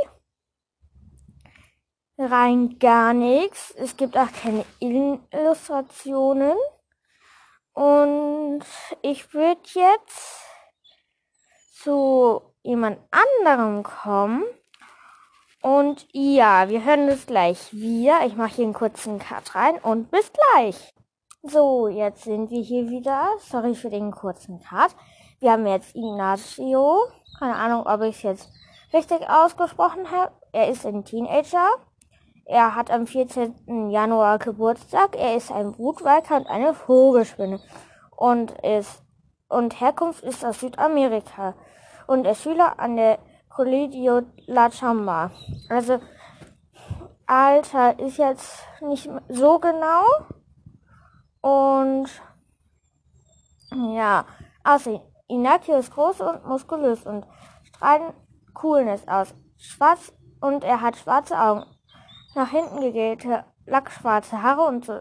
Rein 2.16 2.78
gar 2.78 3.12
nichts. 3.12 3.72
Es 3.76 3.96
gibt 3.96 4.16
auch 4.16 4.32
keine 4.32 4.64
Illustrationen. 4.80 6.56
Und 7.72 8.64
ich 9.02 9.32
würde 9.32 9.60
jetzt 9.74 10.42
zu 11.74 12.42
jemand 12.62 12.98
anderem 13.12 13.84
kommen. 13.84 14.44
Und 15.60 16.06
ja, 16.12 16.68
wir 16.68 16.84
hören 16.84 17.08
das 17.08 17.26
gleich 17.26 17.72
wieder. 17.72 18.24
Ich 18.26 18.36
mache 18.36 18.56
hier 18.56 18.64
einen 18.64 18.74
kurzen 18.74 19.18
Cut 19.18 19.54
rein 19.54 19.78
und 19.82 20.10
bis 20.10 20.30
gleich. 20.32 20.94
So, 21.42 21.88
jetzt 21.88 22.24
sind 22.24 22.50
wir 22.50 22.62
hier 22.62 22.88
wieder. 22.88 23.28
Sorry 23.40 23.74
für 23.74 23.90
den 23.90 24.12
kurzen 24.12 24.60
Cut. 24.60 24.94
Wir 25.40 25.52
haben 25.52 25.66
jetzt 25.66 25.96
Ignacio. 25.96 26.98
Keine 27.38 27.56
Ahnung, 27.56 27.86
ob 27.86 28.02
ich 28.02 28.16
es 28.16 28.22
jetzt 28.22 28.52
richtig 28.92 29.28
ausgesprochen 29.28 30.10
habe. 30.10 30.32
Er 30.52 30.68
ist 30.68 30.86
ein 30.86 31.04
Teenager. 31.04 31.68
Er 32.44 32.74
hat 32.74 32.90
am 32.90 33.06
14. 33.06 33.90
Januar 33.90 34.38
Geburtstag. 34.38 35.16
Er 35.16 35.36
ist 35.36 35.50
ein 35.50 35.72
Brutwalker 35.72 36.36
und 36.36 36.46
eine 36.46 36.72
Vogelspinne. 36.72 37.60
Und 38.16 38.52
ist, 38.62 39.02
und 39.48 39.80
Herkunft 39.80 40.22
ist 40.22 40.44
aus 40.44 40.60
Südamerika. 40.60 41.54
Und 42.06 42.24
er 42.24 42.32
ist 42.32 42.42
Schüler 42.42 42.78
an 42.78 42.96
der 42.96 43.18
Colegio 43.58 44.22
La 44.46 44.70
Chamba. 44.70 45.32
Also, 45.68 45.98
Alter 47.26 47.98
ist 47.98 48.16
jetzt 48.16 48.62
nicht 48.80 49.10
so 49.28 49.58
genau. 49.58 50.04
Und, 51.40 52.08
ja. 53.72 54.24
Also, 54.62 55.02
Inaki 55.26 55.72
ist 55.72 55.92
groß 55.92 56.20
und 56.20 56.46
muskulös 56.46 57.04
und 57.04 57.26
strahlt 57.64 58.14
Coolness 58.54 59.08
aus. 59.08 59.34
Schwarz 59.56 60.12
und 60.40 60.62
er 60.62 60.80
hat 60.80 60.96
schwarze 60.96 61.36
Augen 61.36 61.64
nach 62.36 62.50
hinten 62.50 62.80
gegelte, 62.80 63.44
lackschwarze 63.66 64.40
Haare 64.40 64.68
und, 64.68 64.84
so, 64.84 65.00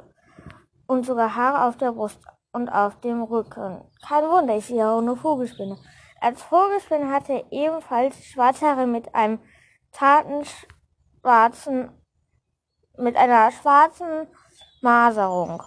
und 0.88 1.06
sogar 1.06 1.36
Haare 1.36 1.68
auf 1.68 1.78
der 1.78 1.92
Brust 1.92 2.26
und 2.54 2.70
auf 2.70 3.00
dem 3.02 3.22
Rücken. 3.22 3.84
Kein 4.08 4.24
Wunder, 4.24 4.58
ich 4.58 4.66
sehe 4.66 4.90
auch 4.90 4.98
eine 4.98 5.16
Vogelspinne. 5.16 5.78
Als 6.20 6.42
Vogelspinne 6.44 7.12
hatte 7.12 7.34
er 7.34 7.52
ebenfalls 7.52 8.26
schwarze 8.26 8.86
mit 8.86 9.14
einem 9.14 9.40
zarten 9.92 10.46
mit 12.98 13.16
einer 13.16 13.52
schwarzen 13.52 14.28
Maserung. 14.82 15.62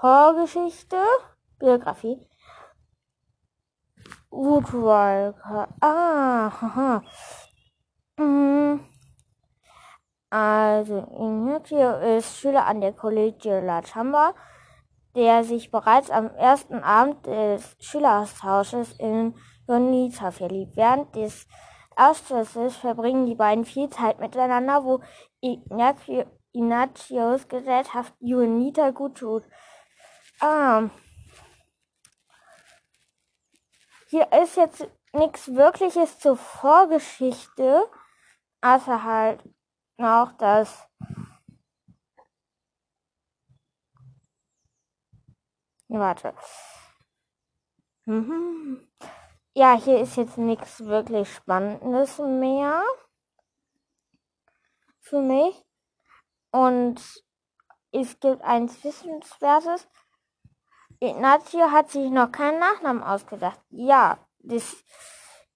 Vorgeschichte, 0.00 1.02
Biografie. 1.58 2.26
Woodwalker. 4.30 5.68
Ah, 5.80 6.50
haha. 6.60 7.02
Mhm. 8.16 8.80
Also, 10.30 10.98
Ignacio 10.98 12.16
ist 12.16 12.38
Schüler 12.38 12.66
an 12.66 12.80
der 12.80 12.92
Collegio 12.92 13.60
La 13.60 13.82
Chamba, 13.82 14.34
der 15.20 15.44
sich 15.44 15.70
bereits 15.70 16.10
am 16.10 16.34
ersten 16.34 16.82
Abend 16.82 17.26
des 17.26 17.76
Schüleraustausches 17.78 18.94
in 18.98 19.34
Jonita 19.68 20.30
verliebt. 20.30 20.78
Während 20.78 21.14
des 21.14 21.46
Austausches 21.94 22.76
verbringen 22.76 23.26
die 23.26 23.34
beiden 23.34 23.66
viel 23.66 23.90
Zeit 23.90 24.18
miteinander, 24.18 24.82
wo 24.82 25.02
Ignacio, 25.42 26.24
Ignacios 26.52 27.46
Gesellschaft 27.48 28.14
Jonita 28.18 28.92
gut 28.92 29.18
tut. 29.18 29.44
Ah, 30.40 30.88
hier 34.08 34.26
ist 34.32 34.56
jetzt 34.56 34.88
nichts 35.12 35.54
Wirkliches 35.54 36.18
zur 36.18 36.38
Vorgeschichte, 36.38 37.84
außer 38.62 39.04
halt 39.04 39.44
noch 39.98 40.32
das 40.38 40.89
Warte. 45.98 46.34
Mhm. 48.04 48.88
Ja, 49.54 49.74
hier 49.74 49.98
ist 50.00 50.16
jetzt 50.16 50.38
nichts 50.38 50.84
wirklich 50.84 51.32
Spannendes 51.34 52.18
mehr 52.18 52.84
für 55.00 55.20
mich. 55.20 55.64
Und 56.52 57.00
es 57.90 58.20
gibt 58.20 58.42
eins 58.42 58.84
Wissenswertes. 58.84 59.88
Ignazio 61.00 61.72
hat 61.72 61.90
sich 61.90 62.08
noch 62.10 62.30
keinen 62.30 62.60
Nachnamen 62.60 63.02
ausgedacht. 63.02 63.60
Ja, 63.70 64.18
das 64.38 64.76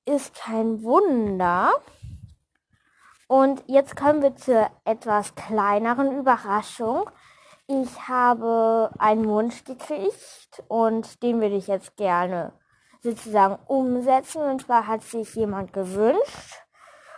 ist 0.04 0.34
kein 0.34 0.82
Wunder. 0.82 1.72
Und 3.28 3.62
jetzt 3.68 3.94
kommen 3.94 4.20
wir 4.20 4.34
zur 4.34 4.68
etwas 4.84 5.34
kleineren 5.36 6.18
Überraschung. 6.18 7.08
Ich 7.66 8.08
habe 8.08 8.90
einen 8.98 9.26
Wunsch 9.26 9.64
gekriegt 9.64 10.62
und 10.68 11.22
den 11.22 11.40
würde 11.40 11.56
ich 11.56 11.66
jetzt 11.66 11.96
gerne 11.96 12.52
sozusagen 13.00 13.58
umsetzen. 13.66 14.42
Und 14.42 14.62
zwar 14.62 14.86
hat 14.86 15.02
sich 15.02 15.34
jemand 15.34 15.72
gewünscht, 15.72 16.62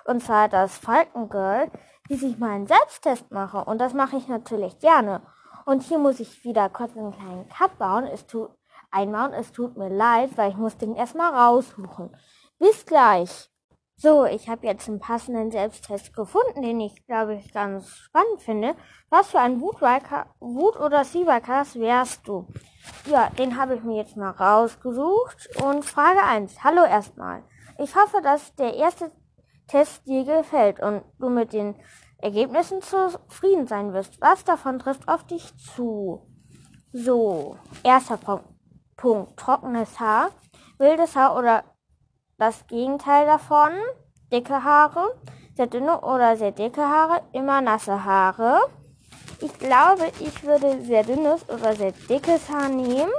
und 0.05 0.23
zwar 0.23 0.49
das 0.49 0.79
Falkengirl, 0.79 1.71
dass 2.09 2.23
ich 2.23 2.39
mal 2.39 2.51
einen 2.51 2.69
Selbsttest 2.69 3.33
mache. 3.33 3.65
Und 3.65 3.79
das 3.79 3.93
mache 3.93 4.17
ich 4.17 4.29
natürlich 4.29 4.79
gerne. 4.79 5.23
Und 5.65 5.83
hier 5.83 5.99
muss 5.99 6.21
ich 6.21 6.45
wieder 6.45 6.69
kurz 6.69 6.97
einen 6.97 7.13
kleinen 7.13 7.49
Cut 7.49 7.77
bauen. 7.79 8.05
Es 8.05 8.25
tut, 8.27 8.51
einbauen. 8.93 9.33
Es 9.33 9.51
tut 9.51 9.77
mir 9.77 9.89
leid, 9.89 10.31
weil 10.37 10.51
ich 10.51 10.57
muss 10.57 10.77
den 10.77 10.95
erstmal 10.95 11.35
raussuchen. 11.35 12.17
Bis 12.61 12.87
gleich. 12.87 13.51
So, 13.99 14.27
ich 14.27 14.51
habe 14.51 14.67
jetzt 14.67 14.89
einen 14.89 15.01
passenden 15.01 15.51
Selbsttest 15.51 16.15
gefunden, 16.15 16.61
den 16.61 16.81
ich, 16.81 17.07
glaube 17.07 17.37
ich, 17.37 17.51
ganz 17.51 17.97
spannend 17.97 18.43
finde. 18.43 18.75
Was 19.09 19.29
für 19.29 19.41
ein 19.41 19.59
Wut- 19.63 20.81
oder 20.81 21.03
Sieberkas 21.03 21.77
wärst 21.77 22.29
du? 22.29 22.47
Ja, 23.07 23.31
den 23.31 23.57
habe 23.57 23.77
ich 23.77 23.83
mir 23.83 23.97
jetzt 23.97 24.15
mal 24.19 24.33
rausgesucht. 24.33 25.49
Und 25.63 25.87
Frage 25.87 26.23
1. 26.23 26.63
Hallo 26.63 26.85
erstmal. 26.85 27.43
Ich 27.79 27.97
hoffe, 27.97 28.21
dass 28.23 28.55
der 28.57 28.75
erste 28.75 29.11
Test 29.67 30.07
dir 30.07 30.25
gefällt 30.25 30.79
und 30.81 31.03
du 31.19 31.31
mit 31.31 31.55
den 31.55 31.75
Ergebnissen 32.19 32.83
zufrieden 32.83 33.67
sein 33.67 33.95
wirst. 33.95 34.21
Was 34.21 34.45
davon 34.45 34.79
trifft 34.79 35.09
auf 35.09 35.25
dich 35.25 35.57
zu? 35.57 36.21
So, 36.93 37.57
erster. 37.83 38.19
Punkt. 38.97 39.39
Trockenes 39.39 39.99
Haar, 39.99 40.33
wildes 40.77 41.17
Haar 41.17 41.37
oder 41.37 41.65
das 42.39 42.67
Gegenteil 42.67 43.27
davon. 43.27 43.71
Dicke 44.33 44.65
Haare, 44.65 45.15
sehr 45.55 45.69
dünne 45.69 46.01
oder 46.01 46.37
sehr 46.37 46.51
dicke 46.51 46.83
Haare, 46.83 47.23
immer 47.33 47.61
nasse 47.61 48.05
Haare. 48.05 48.59
Ich 49.41 49.57
glaube, 49.59 50.11
ich 50.19 50.43
würde 50.43 50.83
sehr 50.83 51.05
dünnes 51.05 51.49
oder 51.49 51.77
sehr 51.77 51.93
dickes 51.93 52.49
Haar 52.51 52.69
nehmen. 52.69 53.13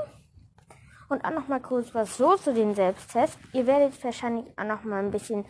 Und 1.10 1.24
auch 1.24 1.32
noch 1.32 1.48
mal 1.48 1.62
kurz 1.62 1.94
was 1.96 2.18
so 2.18 2.36
zu 2.36 2.54
den 2.54 2.76
Selbsttest. 2.76 3.38
Ihr 3.54 3.66
werdet 3.66 4.04
wahrscheinlich 4.04 4.46
auch 4.58 4.66
noch 4.66 4.84
mal 4.84 5.00
ein 5.00 5.12
bisschen 5.12 5.46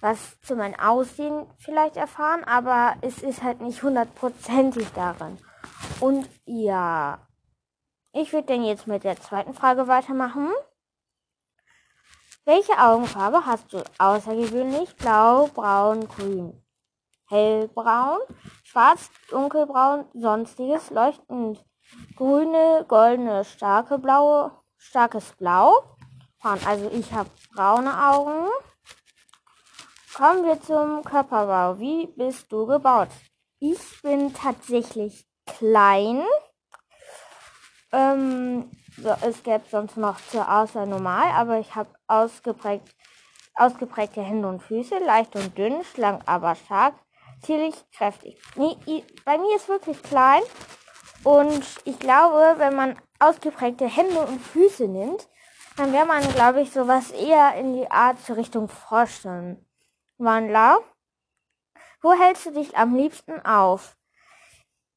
was 0.00 0.40
zu 0.42 0.54
meinem 0.54 0.78
Aussehen 0.78 1.46
vielleicht 1.58 1.96
erfahren, 1.96 2.44
aber 2.44 2.94
es 3.00 3.22
ist 3.22 3.42
halt 3.42 3.60
nicht 3.60 3.82
hundertprozentig 3.82 4.88
darin. 4.92 5.38
Und 6.00 6.28
ja, 6.44 7.18
ich 8.12 8.32
würde 8.32 8.48
dann 8.48 8.64
jetzt 8.64 8.86
mit 8.86 9.04
der 9.04 9.20
zweiten 9.20 9.54
Frage 9.54 9.88
weitermachen. 9.88 10.50
Welche 12.48 12.78
Augenfarbe 12.78 13.44
hast 13.44 13.70
du? 13.74 13.84
Außergewöhnlich 13.98 14.96
blau, 14.96 15.48
braun, 15.48 16.08
grün. 16.08 16.64
Hellbraun, 17.28 18.20
schwarz, 18.62 19.10
dunkelbraun, 19.28 20.06
sonstiges, 20.14 20.88
leuchtend 20.88 21.62
grüne, 22.16 22.86
goldene, 22.88 23.44
starke 23.44 23.98
blaue, 23.98 24.50
starkes 24.78 25.32
Blau. 25.32 25.98
Also 26.40 26.90
ich 26.90 27.12
habe 27.12 27.28
braune 27.54 27.92
Augen. 28.02 28.48
Kommen 30.14 30.46
wir 30.46 30.58
zum 30.62 31.04
Körperbau. 31.04 31.78
Wie 31.78 32.06
bist 32.16 32.50
du 32.50 32.64
gebaut? 32.64 33.10
Ich 33.58 34.00
bin 34.00 34.32
tatsächlich 34.32 35.26
klein. 35.44 36.24
Ähm, 37.92 38.70
so, 39.02 39.14
es 39.22 39.42
gäbe 39.42 39.64
sonst 39.70 39.96
noch 39.96 40.20
zur 40.30 40.50
Auswahl 40.50 40.86
normal, 40.86 41.30
aber 41.32 41.58
ich 41.58 41.74
habe 41.74 41.90
ausgeprägt, 42.06 42.94
ausgeprägte 43.54 44.22
Hände 44.22 44.48
und 44.48 44.62
Füße, 44.62 44.98
leicht 44.98 45.34
und 45.36 45.56
dünn, 45.56 45.84
schlank 45.84 46.22
aber 46.26 46.54
stark, 46.54 46.94
zierlich, 47.42 47.74
kräftig. 47.96 48.40
Nee, 48.56 48.76
bei 49.24 49.38
mir 49.38 49.56
ist 49.56 49.68
wirklich 49.68 50.02
klein 50.02 50.42
und 51.24 51.64
ich 51.84 51.98
glaube, 51.98 52.54
wenn 52.58 52.74
man 52.74 52.96
ausgeprägte 53.18 53.86
Hände 53.86 54.20
und 54.20 54.40
Füße 54.40 54.86
nimmt, 54.86 55.28
dann 55.76 55.92
wäre 55.92 56.06
man, 56.06 56.22
glaube 56.34 56.60
ich, 56.60 56.72
sowas 56.72 57.10
eher 57.10 57.54
in 57.54 57.74
die 57.74 57.90
Art 57.90 58.20
zur 58.24 58.36
Richtung 58.36 58.68
Froschen. 58.68 59.64
Wandler, 60.18 60.78
wo 62.02 62.12
hältst 62.12 62.46
du 62.46 62.50
dich 62.50 62.76
am 62.76 62.96
liebsten 62.96 63.44
auf? 63.44 63.97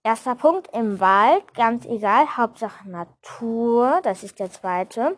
Erster 0.03 0.33
Punkt 0.33 0.67
im 0.73 0.99
Wald, 0.99 1.53
ganz 1.53 1.85
egal, 1.85 2.35
Hauptsache 2.35 2.89
Natur, 2.89 3.99
das 4.03 4.23
ist 4.23 4.39
der 4.39 4.49
zweite. 4.49 5.15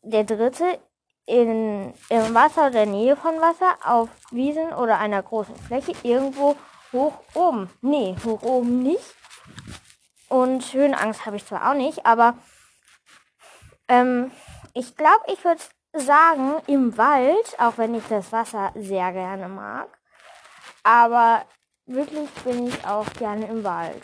Der 0.00 0.24
dritte 0.24 0.80
in, 1.26 1.92
im 2.08 2.34
Wasser 2.34 2.68
oder 2.68 2.86
Nähe 2.86 3.14
von 3.14 3.38
Wasser, 3.42 3.76
auf 3.84 4.08
Wiesen 4.30 4.72
oder 4.72 4.98
einer 4.98 5.22
großen 5.22 5.54
Fläche, 5.54 5.92
irgendwo 6.02 6.56
hoch 6.92 7.12
oben. 7.34 7.68
Nee, 7.82 8.16
hoch 8.24 8.42
oben 8.42 8.82
nicht. 8.82 9.14
Und 10.30 10.72
Höhenangst 10.72 11.26
habe 11.26 11.36
ich 11.36 11.44
zwar 11.44 11.70
auch 11.70 11.74
nicht, 11.74 12.06
aber 12.06 12.38
ähm, 13.88 14.30
ich 14.72 14.96
glaube, 14.96 15.24
ich 15.30 15.44
würde 15.44 15.60
sagen, 15.92 16.56
im 16.66 16.96
Wald, 16.96 17.54
auch 17.58 17.76
wenn 17.76 17.94
ich 17.94 18.06
das 18.08 18.32
Wasser 18.32 18.72
sehr 18.74 19.12
gerne 19.12 19.48
mag. 19.48 19.88
Aber 20.84 21.44
wirklich 21.88 22.30
bin 22.44 22.68
ich 22.68 22.86
auch 22.86 23.10
gerne 23.14 23.46
im 23.46 23.64
Wald. 23.64 24.02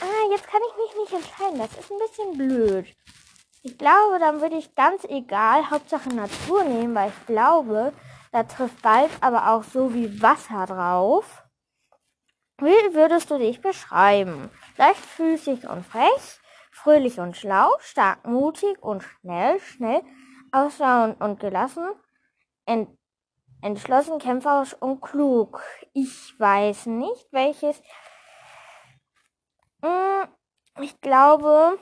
Ah, 0.00 0.30
jetzt 0.30 0.46
kann 0.46 0.60
ich 0.68 0.76
mich 0.76 1.10
nicht 1.10 1.24
entscheiden. 1.24 1.58
Das 1.58 1.72
ist 1.78 1.90
ein 1.90 1.98
bisschen 1.98 2.38
blöd. 2.38 2.86
Ich 3.62 3.76
glaube, 3.76 4.18
dann 4.20 4.40
würde 4.40 4.56
ich 4.56 4.74
ganz 4.74 5.04
egal, 5.04 5.70
Hauptsache 5.70 6.08
Natur 6.10 6.62
nehmen, 6.64 6.94
weil 6.94 7.10
ich 7.10 7.26
glaube, 7.26 7.92
da 8.30 8.44
trifft 8.44 8.84
Wald 8.84 9.10
aber 9.20 9.50
auch 9.50 9.64
so 9.64 9.92
wie 9.94 10.22
Wasser 10.22 10.66
drauf. 10.66 11.42
Wie 12.58 12.94
würdest 12.94 13.30
du 13.30 13.38
dich 13.38 13.60
beschreiben? 13.60 14.50
Leichtfüßig 14.76 15.68
und 15.68 15.86
frech, 15.86 16.40
fröhlich 16.70 17.18
und 17.18 17.36
schlau, 17.36 17.70
stark 17.80 18.26
mutig 18.26 18.80
und 18.80 19.02
schnell, 19.02 19.60
schnell, 19.60 20.02
ausschauend 20.52 21.20
und 21.20 21.40
gelassen, 21.40 21.88
ent 22.64 22.97
entschlossen, 23.62 24.18
kämpferisch 24.18 24.74
und 24.74 25.00
klug. 25.00 25.62
Ich 25.92 26.38
weiß 26.38 26.86
nicht, 26.86 27.26
welches. 27.32 27.80
Hm, 29.82 30.28
ich 30.80 31.00
glaube, 31.00 31.78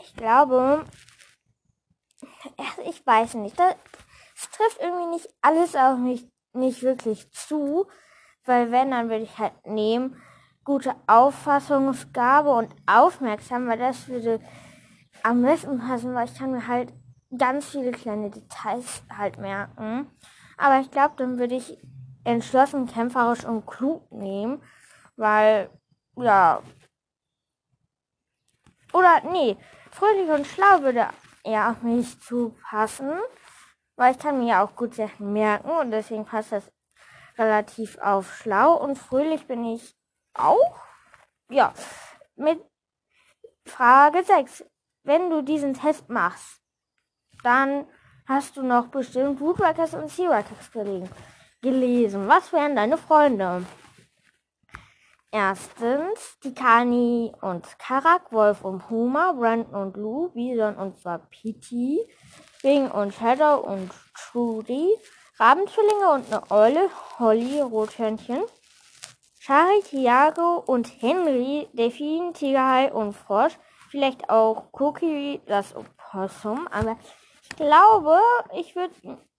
ich 0.00 0.14
glaube, 0.14 0.84
ich 2.86 3.06
weiß 3.06 3.34
nicht. 3.34 3.58
Das, 3.58 3.76
trifft 4.54 4.80
irgendwie 4.80 5.06
nicht 5.06 5.28
alles 5.42 5.74
auf 5.74 5.98
mich 5.98 6.28
nicht 6.52 6.82
wirklich 6.82 7.30
zu, 7.32 7.86
weil 8.44 8.70
wenn, 8.70 8.90
dann 8.90 9.08
würde 9.08 9.24
ich 9.24 9.38
halt 9.38 9.54
nehmen, 9.66 10.20
gute 10.64 10.94
Auffassungsgabe 11.06 12.50
und 12.50 12.74
aufmerksam, 12.86 13.66
weil 13.68 13.78
das 13.78 14.08
würde 14.08 14.40
am 15.22 15.42
besten 15.42 15.78
passen, 15.78 16.14
weil 16.14 16.26
ich 16.26 16.38
kann 16.38 16.52
mir 16.52 16.66
halt 16.66 16.92
ganz 17.38 17.70
viele 17.70 17.92
kleine 17.92 18.30
Details 18.30 19.02
halt 19.16 19.38
merken. 19.38 20.10
Aber 20.56 20.80
ich 20.80 20.90
glaube, 20.90 21.14
dann 21.16 21.38
würde 21.38 21.56
ich 21.56 21.78
entschlossen, 22.24 22.86
kämpferisch 22.86 23.44
und 23.44 23.66
klug 23.66 24.10
nehmen, 24.10 24.62
weil, 25.16 25.70
ja. 26.16 26.62
Oder, 28.92 29.22
nee, 29.30 29.56
fröhlich 29.90 30.30
und 30.30 30.46
schlau 30.46 30.82
würde 30.82 31.08
eher 31.42 31.70
auf 31.70 31.82
mich 31.82 32.20
zupassen, 32.20 33.12
weil 33.96 34.12
ich 34.12 34.18
kann 34.18 34.38
mir 34.38 34.48
ja 34.48 34.64
auch 34.64 34.74
gut 34.74 34.94
Sachen 34.94 35.32
merken 35.32 35.70
und 35.70 35.90
deswegen 35.90 36.24
passt 36.24 36.52
das 36.52 36.70
relativ 37.36 37.98
auf 37.98 38.34
schlau 38.36 38.74
und 38.74 38.96
fröhlich 38.96 39.46
bin 39.46 39.64
ich 39.64 39.96
auch. 40.34 40.80
Ja, 41.50 41.74
mit 42.36 42.64
Frage 43.66 44.22
6. 44.24 44.64
Wenn 45.02 45.30
du 45.30 45.42
diesen 45.42 45.74
Test 45.74 46.08
machst, 46.08 46.63
dann 47.44 47.86
hast 48.26 48.56
du 48.56 48.62
noch 48.62 48.88
bestimmt 48.88 49.40
Woodworkers 49.40 49.94
und 49.94 50.10
Seaworkers 50.10 50.70
gelesen. 51.60 52.28
Was 52.28 52.52
wären 52.52 52.76
deine 52.76 52.96
Freunde? 52.96 53.64
Erstens 55.30 56.38
die 56.44 56.54
Kani 56.54 57.32
und 57.40 57.66
Karak, 57.80 58.30
Wolf 58.30 58.64
und 58.64 58.86
Puma, 58.86 59.32
Brandon 59.32 59.74
und 59.74 59.96
Lou, 59.96 60.28
Bison 60.28 60.76
und 60.76 61.04
Wapiti, 61.04 61.98
Bing 62.62 62.88
und 62.88 63.12
Shadow 63.12 63.56
und 63.56 63.90
Trudy, 64.14 64.94
Rabenzwillinge 65.40 66.12
und 66.12 66.32
eine 66.32 66.50
Eule, 66.52 66.88
Holly, 67.18 67.60
Rothörnchen, 67.60 68.44
Shari, 69.40 69.82
Tiago 69.82 70.62
und 70.64 71.02
Henry, 71.02 71.68
Delfin, 71.72 72.32
Tigerhai 72.32 72.92
und 72.92 73.14
Frosch, 73.14 73.58
vielleicht 73.90 74.30
auch 74.30 74.68
Cookie, 74.72 75.40
das 75.46 75.74
Opossum, 75.74 76.68
aber 76.68 76.96
glaube, 77.56 78.20
ich 78.56 78.74
würde 78.76 78.94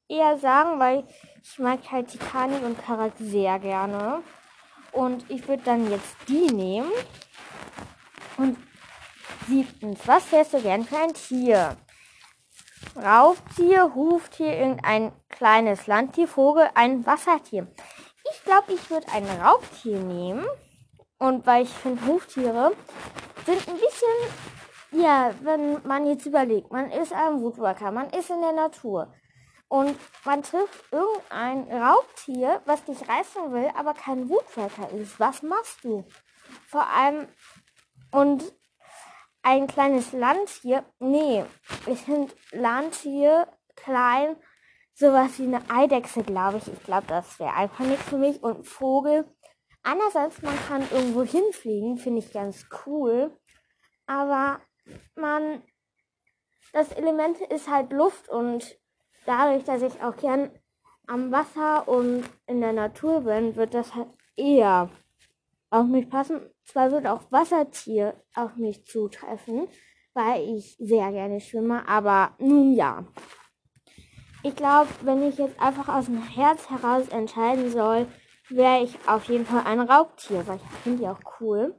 eher 0.07 0.37
sagen, 0.37 0.79
weil 0.79 1.03
ich 1.43 1.59
mag 1.59 1.79
halt 1.91 2.19
Kani 2.19 2.57
und 2.63 2.83
Karak 2.83 3.13
sehr 3.19 3.59
gerne. 3.59 4.21
Und 4.91 5.29
ich 5.29 5.47
würde 5.47 5.63
dann 5.63 5.89
jetzt 5.91 6.15
die 6.27 6.47
nehmen. 6.47 6.91
Und 8.37 8.57
siebtens, 9.47 9.99
was 10.05 10.31
wärst 10.31 10.53
du 10.53 10.61
gern 10.61 10.83
für 10.83 10.97
ein 10.97 11.13
Tier? 11.13 11.75
Raubtier, 12.95 13.93
Huftier, 13.93 14.57
irgendein 14.57 15.11
kleines 15.29 15.87
Landtier, 15.87 16.27
Vogel, 16.27 16.69
ein 16.75 17.05
Wassertier. 17.05 17.67
Ich 18.31 18.43
glaube, 18.43 18.73
ich 18.73 18.89
würde 18.89 19.07
ein 19.11 19.25
Raubtier 19.41 19.99
nehmen. 19.99 20.45
Und 21.17 21.45
weil 21.45 21.63
ich 21.63 21.69
finde, 21.69 22.05
Huftiere 22.05 22.71
sind 23.45 23.67
ein 23.67 23.75
bisschen, 23.75 24.07
ja, 24.95 25.33
wenn 25.41 25.85
man 25.87 26.05
jetzt 26.07 26.25
überlegt, 26.25 26.71
man 26.71 26.91
ist 26.91 27.13
ein 27.13 27.41
Woodworker, 27.41 27.91
man 27.91 28.09
ist 28.09 28.29
in 28.29 28.41
der 28.41 28.53
Natur 28.53 29.13
und 29.67 29.97
man 30.23 30.43
trifft 30.43 30.91
irgendein 30.91 31.71
Raubtier, 31.71 32.61
was 32.65 32.83
dich 32.85 33.07
reißen 33.07 33.51
will, 33.51 33.69
aber 33.75 33.93
kein 33.93 34.29
Woodpecker 34.29 34.89
ist. 34.91 35.19
Was 35.19 35.41
machst 35.41 35.83
du? 35.83 36.05
Vor 36.67 36.87
allem, 36.87 37.27
und 38.11 38.43
ein 39.41 39.67
kleines 39.67 40.11
Landtier, 40.13 40.83
nee, 40.99 41.43
ich 41.87 42.01
finde 42.01 42.33
Landtier 42.51 43.47
klein, 43.75 44.35
sowas 44.93 45.37
wie 45.39 45.43
eine 45.43 45.61
Eidechse, 45.69 46.23
glaube 46.23 46.57
ich. 46.57 46.67
Ich 46.67 46.83
glaube, 46.83 47.07
das 47.07 47.39
wäre 47.39 47.53
einfach 47.53 47.85
nichts 47.85 48.05
für 48.05 48.17
mich. 48.17 48.41
Und 48.41 48.65
Vogel, 48.65 49.25
einerseits, 49.83 50.41
man 50.41 50.57
kann 50.67 50.81
irgendwo 50.89 51.23
hinfliegen, 51.23 51.97
finde 51.97 52.19
ich 52.19 52.31
ganz 52.31 52.65
cool, 52.85 53.37
aber 54.07 54.61
man, 55.15 55.61
das 56.73 56.91
Element 56.91 57.39
ist 57.41 57.69
halt 57.69 57.91
Luft 57.91 58.29
und 58.29 58.77
dadurch, 59.25 59.63
dass 59.63 59.81
ich 59.81 60.01
auch 60.01 60.15
gern 60.17 60.51
am 61.07 61.31
Wasser 61.31 61.87
und 61.87 62.23
in 62.47 62.61
der 62.61 62.73
Natur 62.73 63.21
bin, 63.21 63.55
wird 63.55 63.73
das 63.73 63.93
halt 63.95 64.09
eher 64.35 64.89
auf 65.69 65.85
mich 65.87 66.09
passen. 66.09 66.41
Zwar 66.63 66.91
wird 66.91 67.05
auch 67.07 67.31
Wassertier 67.31 68.15
auf 68.33 68.55
mich 68.55 68.85
zutreffen, 68.85 69.67
weil 70.13 70.41
ich 70.55 70.75
sehr 70.79 71.11
gerne 71.11 71.39
schwimme, 71.39 71.87
aber 71.87 72.31
nun 72.39 72.73
ja. 72.73 73.05
Ich 74.43 74.55
glaube, 74.55 74.89
wenn 75.01 75.23
ich 75.27 75.37
jetzt 75.37 75.59
einfach 75.59 75.89
aus 75.89 76.05
dem 76.05 76.21
Herz 76.21 76.69
heraus 76.69 77.07
entscheiden 77.09 77.71
soll, 77.71 78.07
wäre 78.49 78.83
ich 78.83 78.95
auf 79.07 79.25
jeden 79.25 79.45
Fall 79.45 79.63
ein 79.65 79.81
Raubtier, 79.81 80.45
weil 80.47 80.57
ich 80.57 80.77
finde 80.83 80.99
die 80.99 81.07
auch 81.07 81.19
cool. 81.39 81.75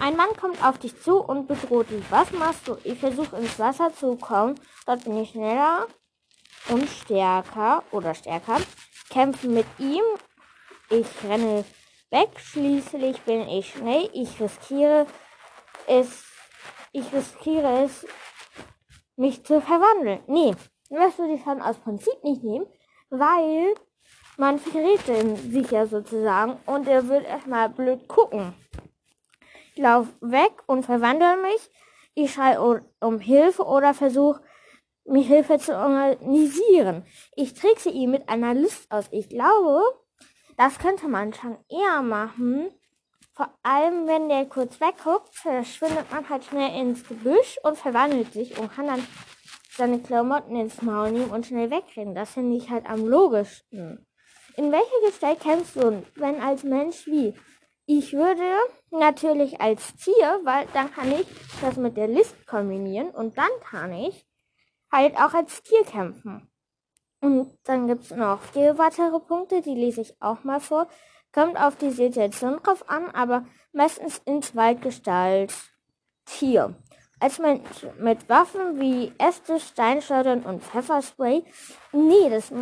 Ein 0.00 0.16
Mann 0.16 0.34
kommt 0.36 0.62
auf 0.64 0.78
dich 0.78 1.00
zu 1.00 1.18
und 1.18 1.46
bedroht 1.46 1.90
dich. 1.90 2.04
Was 2.10 2.32
machst 2.32 2.66
du? 2.66 2.76
Ich 2.84 2.98
versuche 2.98 3.36
ins 3.36 3.58
Wasser 3.58 3.94
zu 3.94 4.16
kommen. 4.16 4.54
Dort 4.86 5.04
bin 5.04 5.16
ich 5.18 5.30
schneller 5.30 5.86
und 6.68 6.88
stärker 6.88 7.84
oder 7.92 8.14
stärker 8.14 8.58
kämpfen 9.10 9.54
mit 9.54 9.66
ihm. 9.78 10.02
Ich 10.90 11.06
renne 11.24 11.64
weg. 12.10 12.30
Schließlich 12.36 13.20
bin 13.22 13.48
ich 13.48 13.72
schnell. 13.72 14.10
Ich 14.12 14.40
riskiere 14.40 15.06
es. 15.86 16.24
Ich 16.94 17.10
riskiere 17.12 17.84
es, 17.84 18.06
mich 19.16 19.44
zu 19.46 19.62
verwandeln. 19.62 20.22
Nee, 20.26 20.54
das 20.90 21.18
würde 21.18 21.34
ich 21.34 21.44
dann 21.44 21.62
aus 21.62 21.78
Prinzip 21.78 22.22
nicht 22.22 22.42
nehmen, 22.42 22.66
weil 23.08 23.74
man 24.36 24.58
verrät 24.58 25.08
den 25.08 25.36
sicher 25.36 25.86
sozusagen 25.86 26.58
und 26.66 26.86
er 26.86 27.08
wird 27.08 27.24
erstmal 27.24 27.70
blöd 27.70 28.08
gucken. 28.08 28.54
Ich 29.74 29.82
laufe 29.82 30.12
weg 30.20 30.52
und 30.66 30.84
verwandle 30.84 31.36
mich. 31.38 31.70
Ich 32.14 32.34
schreie 32.34 32.82
um 33.00 33.18
Hilfe 33.20 33.64
oder 33.64 33.94
versuche 33.94 34.42
mir 35.04 35.22
Hilfe 35.22 35.58
zu 35.58 35.76
organisieren. 35.76 37.04
Ich 37.34 37.54
trickse 37.54 37.90
ihn 37.90 38.10
mit 38.10 38.28
einer 38.28 38.54
List 38.54 38.90
aus. 38.90 39.06
Ich 39.10 39.28
glaube, 39.28 39.80
das 40.56 40.78
könnte 40.78 41.08
man 41.08 41.32
schon 41.32 41.56
eher 41.70 42.02
machen. 42.02 42.70
Vor 43.34 43.48
allem, 43.62 44.06
wenn 44.06 44.28
der 44.28 44.44
kurz 44.44 44.78
wegguckt, 44.78 45.34
verschwindet 45.34 46.10
man 46.12 46.28
halt 46.28 46.44
schnell 46.44 46.78
ins 46.78 47.08
Gebüsch 47.08 47.58
und 47.62 47.78
verwandelt 47.78 48.32
sich 48.32 48.58
und 48.58 48.70
kann 48.74 48.86
dann 48.86 49.06
seine 49.74 50.00
Klamotten 50.00 50.54
ins 50.54 50.82
Maul 50.82 51.12
nehmen 51.12 51.30
und 51.30 51.46
schnell 51.46 51.70
wegrennen. 51.70 52.14
Das 52.14 52.32
finde 52.32 52.56
ich 52.56 52.68
halt 52.68 52.84
am 52.84 53.06
logischsten. 53.06 54.06
In 54.56 54.70
welcher 54.70 55.06
Gestalt 55.06 55.40
kennst 55.40 55.76
du, 55.76 56.04
wenn 56.16 56.42
als 56.42 56.62
Mensch 56.62 57.06
wie? 57.06 57.34
Ich 57.86 58.12
würde 58.12 58.42
natürlich 58.90 59.60
als 59.60 59.94
Tier, 59.96 60.40
weil 60.44 60.66
dann 60.72 60.92
kann 60.92 61.10
ich 61.10 61.26
das 61.60 61.76
mit 61.76 61.96
der 61.96 62.06
List 62.06 62.46
kombinieren 62.46 63.10
und 63.10 63.36
dann 63.36 63.50
kann 63.64 63.92
ich 63.92 64.24
halt 64.90 65.16
auch 65.16 65.34
als 65.34 65.62
Tier 65.62 65.82
kämpfen. 65.84 66.48
Und 67.20 67.58
dann 67.64 67.88
gibt's 67.88 68.10
noch 68.10 68.40
vier 68.40 68.78
weitere 68.78 69.18
Punkte, 69.20 69.62
die 69.62 69.74
lese 69.74 70.02
ich 70.02 70.20
auch 70.20 70.44
mal 70.44 70.60
vor. 70.60 70.88
Kommt 71.32 71.58
auf 71.58 71.76
die 71.76 71.90
Situation 71.90 72.58
drauf 72.62 72.88
an, 72.88 73.10
aber 73.10 73.46
meistens 73.72 74.20
in 74.24 74.42
Zweitgestalt 74.42 75.54
Tier. 76.24 76.74
Als 77.18 77.38
Mensch 77.38 77.86
mit 77.98 78.28
Waffen 78.28 78.80
wie 78.80 79.12
Äste, 79.18 79.58
Steinschleudern 79.58 80.42
und 80.42 80.62
Pfefferspray. 80.62 81.44
Nee, 81.92 82.30
das, 82.30 82.52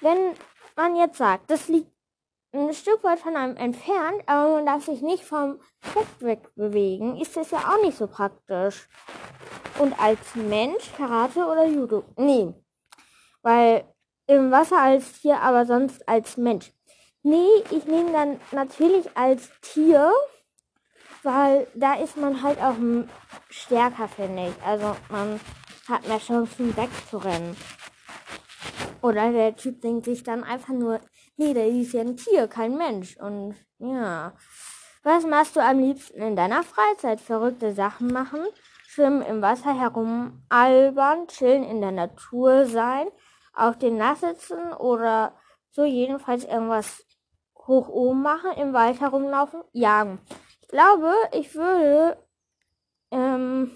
wenn 0.00 0.34
man 0.76 0.96
jetzt 0.96 1.18
sagt, 1.18 1.50
das 1.50 1.68
liegt 1.68 1.90
ein 2.52 2.72
Stück 2.72 3.04
weit 3.04 3.18
von 3.18 3.36
einem 3.36 3.56
entfernt, 3.56 4.22
aber 4.26 4.54
man 4.56 4.66
darf 4.66 4.84
sich 4.84 5.02
nicht 5.02 5.24
vom 5.24 5.60
Fett 5.80 6.06
wegbewegen, 6.20 7.20
ist 7.20 7.36
das 7.36 7.50
ja 7.50 7.58
auch 7.58 7.82
nicht 7.82 7.98
so 7.98 8.06
praktisch. 8.06 8.88
Und 9.78 9.98
als 10.00 10.34
Mensch 10.34 10.92
Karate 10.96 11.44
oder 11.44 11.66
Judo? 11.66 12.04
Nee. 12.16 12.54
Weil 13.42 13.84
im 14.26 14.50
Wasser 14.50 14.80
als 14.80 15.20
Tier, 15.20 15.40
aber 15.40 15.66
sonst 15.66 16.08
als 16.08 16.36
Mensch. 16.36 16.72
Nee, 17.22 17.62
ich 17.70 17.84
nehme 17.86 18.12
dann 18.12 18.40
natürlich 18.52 19.16
als 19.16 19.50
Tier, 19.60 20.12
weil 21.22 21.66
da 21.74 21.94
ist 21.94 22.16
man 22.16 22.42
halt 22.42 22.60
auch 22.60 22.74
stärker, 23.50 24.08
finde 24.08 24.48
ich. 24.48 24.66
Also 24.66 24.96
man 25.10 25.40
hat 25.88 26.06
mehr 26.08 26.18
Chancen 26.18 26.76
wegzurennen. 26.76 27.56
Oder 29.00 29.32
der 29.32 29.54
Typ 29.54 29.80
denkt 29.80 30.06
sich 30.06 30.22
dann 30.22 30.42
einfach 30.42 30.74
nur, 30.74 31.00
nee, 31.38 31.54
der 31.54 31.66
ist 31.68 31.92
ja 31.92 32.02
ein 32.02 32.16
Tier, 32.16 32.46
kein 32.48 32.76
Mensch. 32.76 33.16
Und 33.16 33.54
ja. 33.78 34.34
Was 35.02 35.24
machst 35.24 35.56
du 35.56 35.60
am 35.60 35.78
liebsten 35.78 36.20
in 36.20 36.36
deiner 36.36 36.62
Freizeit? 36.62 37.20
Verrückte 37.20 37.72
Sachen 37.72 38.12
machen? 38.12 38.40
Schwimmen 38.86 39.22
im 39.22 39.40
Wasser 39.40 39.78
herum, 39.78 40.42
albern, 40.48 41.28
chillen 41.28 41.62
in 41.62 41.80
der 41.80 41.92
Natur 41.92 42.66
sein, 42.66 43.06
auf 43.54 43.78
den 43.78 43.96
Nass 43.96 44.20
sitzen 44.20 44.72
oder 44.72 45.34
so 45.70 45.84
jedenfalls 45.84 46.44
irgendwas 46.44 47.04
hoch 47.66 47.88
oben 47.88 48.22
machen, 48.22 48.50
im 48.56 48.72
Wald 48.72 49.00
herumlaufen, 49.00 49.62
jagen. 49.72 50.18
Ich 50.62 50.68
glaube, 50.68 51.12
ich 51.32 51.54
würde 51.54 52.18
ähm, 53.10 53.70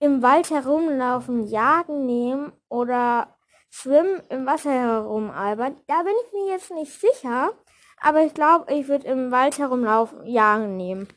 im 0.00 0.22
Wald 0.22 0.50
herumlaufen, 0.50 1.46
jagen 1.46 2.04
nehmen 2.04 2.52
oder 2.68 3.34
schwimmen, 3.74 4.22
im 4.28 4.46
Wasser 4.46 4.72
herumalbern. 4.72 5.80
Da 5.86 6.02
bin 6.02 6.14
ich 6.26 6.32
mir 6.32 6.52
jetzt 6.52 6.70
nicht 6.70 6.92
sicher, 6.92 7.52
aber 7.98 8.22
ich 8.22 8.34
glaube, 8.34 8.72
ich 8.72 8.88
würde 8.88 9.06
im 9.08 9.30
Wald 9.30 9.58
herumlaufen, 9.58 10.24
jagen 10.26 10.76
nehmen. 10.76 11.08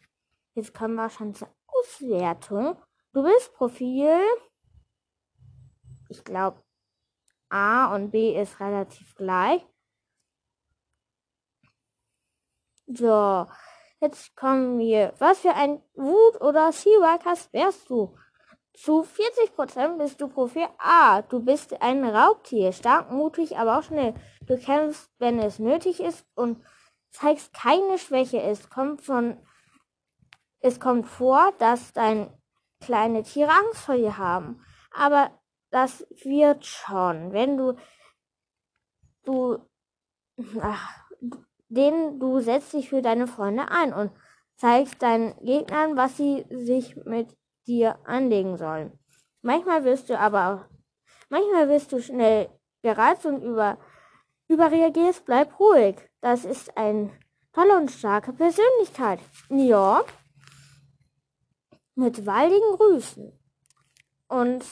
Jetzt 0.54 0.74
kommen 0.74 0.96
wir 0.96 1.10
schon 1.10 1.36
zur 1.36 1.50
Auswertung. 1.68 2.76
Du 3.14 3.24
bist 3.24 3.54
Profil. 3.54 4.20
Ich 6.10 6.24
glaube, 6.24 6.64
A 7.50 7.94
und 7.94 8.12
B 8.12 8.40
ist 8.40 8.60
relativ 8.60 9.16
gleich. 9.16 9.66
So, 12.88 13.46
Jetzt 14.00 14.36
kommen 14.36 14.78
wir. 14.78 15.14
Was 15.18 15.40
für 15.40 15.56
ein 15.56 15.82
Wut- 15.96 16.40
oder 16.42 16.72
Seawalkers 16.72 17.52
wärst 17.52 17.90
du? 17.90 18.16
Zu 18.78 19.02
40% 19.02 19.98
bist 19.98 20.22
du 20.22 20.28
Profi 20.28 20.64
A. 20.78 21.24
Du 21.24 21.44
bist 21.44 21.82
ein 21.82 22.06
Raubtier, 22.06 22.72
stark, 22.72 23.10
mutig, 23.10 23.58
aber 23.58 23.80
auch 23.80 23.84
schnell. 23.84 24.14
Du 24.46 24.56
kämpfst, 24.56 25.10
wenn 25.18 25.40
es 25.40 25.58
nötig 25.58 26.00
ist 26.00 26.28
und 26.36 26.64
zeigst 27.10 27.56
keine 27.56 27.98
Schwäche. 27.98 28.40
Es 28.40 28.70
kommt 28.70 29.02
von, 29.02 29.44
es 30.60 30.80
kommt 30.80 31.08
vor, 31.08 31.52
dass 31.58 31.92
dein 31.94 32.32
kleine 32.80 33.24
Tiere 33.24 33.50
Angst 33.50 33.82
vor 33.82 33.96
dir 33.96 34.20
haben. 34.20 34.64
Aber 34.92 35.32
das 35.72 36.06
wird 36.24 36.64
schon, 36.64 37.34
wenn 37.34 37.58
du, 37.58 37.76
du, 39.24 39.58
ach, 40.62 41.10
den 41.68 42.20
du 42.20 42.42
setzt 42.42 42.74
dich 42.74 42.90
für 42.90 43.02
deine 43.02 43.26
Freunde 43.26 43.72
ein 43.72 43.92
und 43.92 44.12
zeigst 44.56 45.02
deinen 45.02 45.36
Gegnern, 45.44 45.98
was 45.98 46.16
sie 46.16 46.46
sich 46.52 46.96
mit 47.06 47.36
dir 47.68 48.00
anlegen 48.06 48.58
sollen. 48.58 48.98
Manchmal 49.42 49.84
wirst 49.84 50.10
du 50.10 50.18
aber 50.18 50.70
manchmal 51.30 51.70
wirst 51.70 51.92
du 51.92 52.02
schnell 52.02 52.50
gereizt 52.82 53.26
und 53.26 53.44
über, 53.44 53.78
überreagierst, 54.48 55.26
bleib 55.26 55.60
ruhig. 55.60 55.98
Das 56.22 56.46
ist 56.46 56.78
eine 56.78 57.12
tolle 57.54 57.78
und 57.78 57.92
starke 57.92 58.34
Persönlichkeit. 58.34 59.20
Ja. 59.50 60.04
Mit 61.96 62.26
waldigen 62.26 62.76
Grüßen. 62.78 63.32
Und 64.28 64.64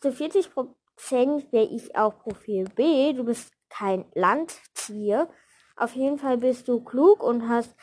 zu 0.00 0.12
40 0.12 0.52
Prozent 0.52 1.52
wäre 1.52 1.66
ich 1.66 1.96
auch 1.96 2.18
Profil 2.18 2.64
B. 2.74 3.12
Du 3.12 3.24
bist 3.24 3.52
kein 3.68 4.04
Landtier. 4.14 5.28
Auf 5.76 5.94
jeden 5.94 6.18
Fall 6.18 6.38
bist 6.38 6.68
du 6.68 6.82
klug 6.82 7.22
und 7.22 7.48
hast 7.48 7.74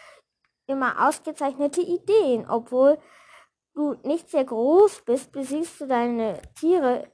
immer 0.65 1.07
ausgezeichnete 1.07 1.81
Ideen, 1.81 2.49
obwohl 2.49 2.97
du 3.73 3.95
nicht 4.03 4.29
sehr 4.29 4.45
groß 4.45 5.01
bist, 5.01 5.31
besiegst 5.31 5.81
du 5.81 5.87
deine 5.87 6.41
Tiere, 6.59 7.11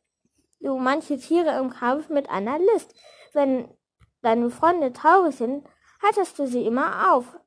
du 0.60 0.78
manche 0.78 1.18
Tiere 1.18 1.58
im 1.60 1.70
Kampf 1.70 2.10
mit 2.10 2.30
einer 2.30 2.60
List. 2.60 2.94
Wenn 3.34 3.74
deine 4.22 4.50
Freunde 4.50 4.92
traurig 4.94 5.36
sind, 5.36 5.66
haltest 6.02 6.38
du 6.40 6.48
sie 6.48 6.66
immer 6.66 7.14
auf, 7.14 7.40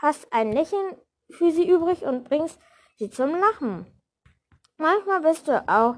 hast 0.00 0.32
ein 0.32 0.52
Lächeln 0.52 0.96
für 1.30 1.50
sie 1.50 1.68
übrig 1.68 2.02
und 2.02 2.24
bringst 2.24 2.58
sie 2.96 3.10
zum 3.10 3.30
Lachen. 3.38 3.86
Manchmal 4.76 5.20
bist 5.20 5.48
du 5.48 5.68
auch 5.68 5.96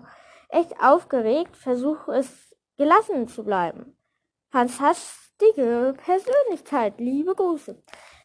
echt 0.48 0.81
aufgeregt, 0.81 1.57
versuch 1.57 2.09
es 2.09 2.55
gelassen 2.76 3.29
zu 3.29 3.44
bleiben. 3.44 3.96
Fantastische 4.50 5.94
Persönlichkeit, 5.96 6.94
liebe 6.98 7.35
Grüße. 7.35 7.83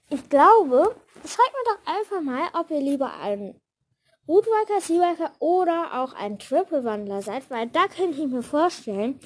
Ich 0.10 0.30
glaube, 0.30 0.96
schreibt 1.26 1.54
mir 1.54 1.74
doch 1.74 1.94
einfach 1.94 2.22
mal, 2.22 2.50
ob 2.54 2.70
ihr 2.70 2.82
lieber 2.82 3.14
einen 3.14 3.62
Rootwalker, 4.32 4.80
Seawalker 4.80 5.34
oder 5.40 6.02
auch 6.02 6.14
ein 6.14 6.40
Triple-Wandler 6.40 7.22
seid, 7.22 7.50
weil 7.50 7.68
da 7.68 7.88
könnte 7.88 8.22
ich 8.22 8.28
mir 8.30 8.42
vorstellen, 8.42 9.20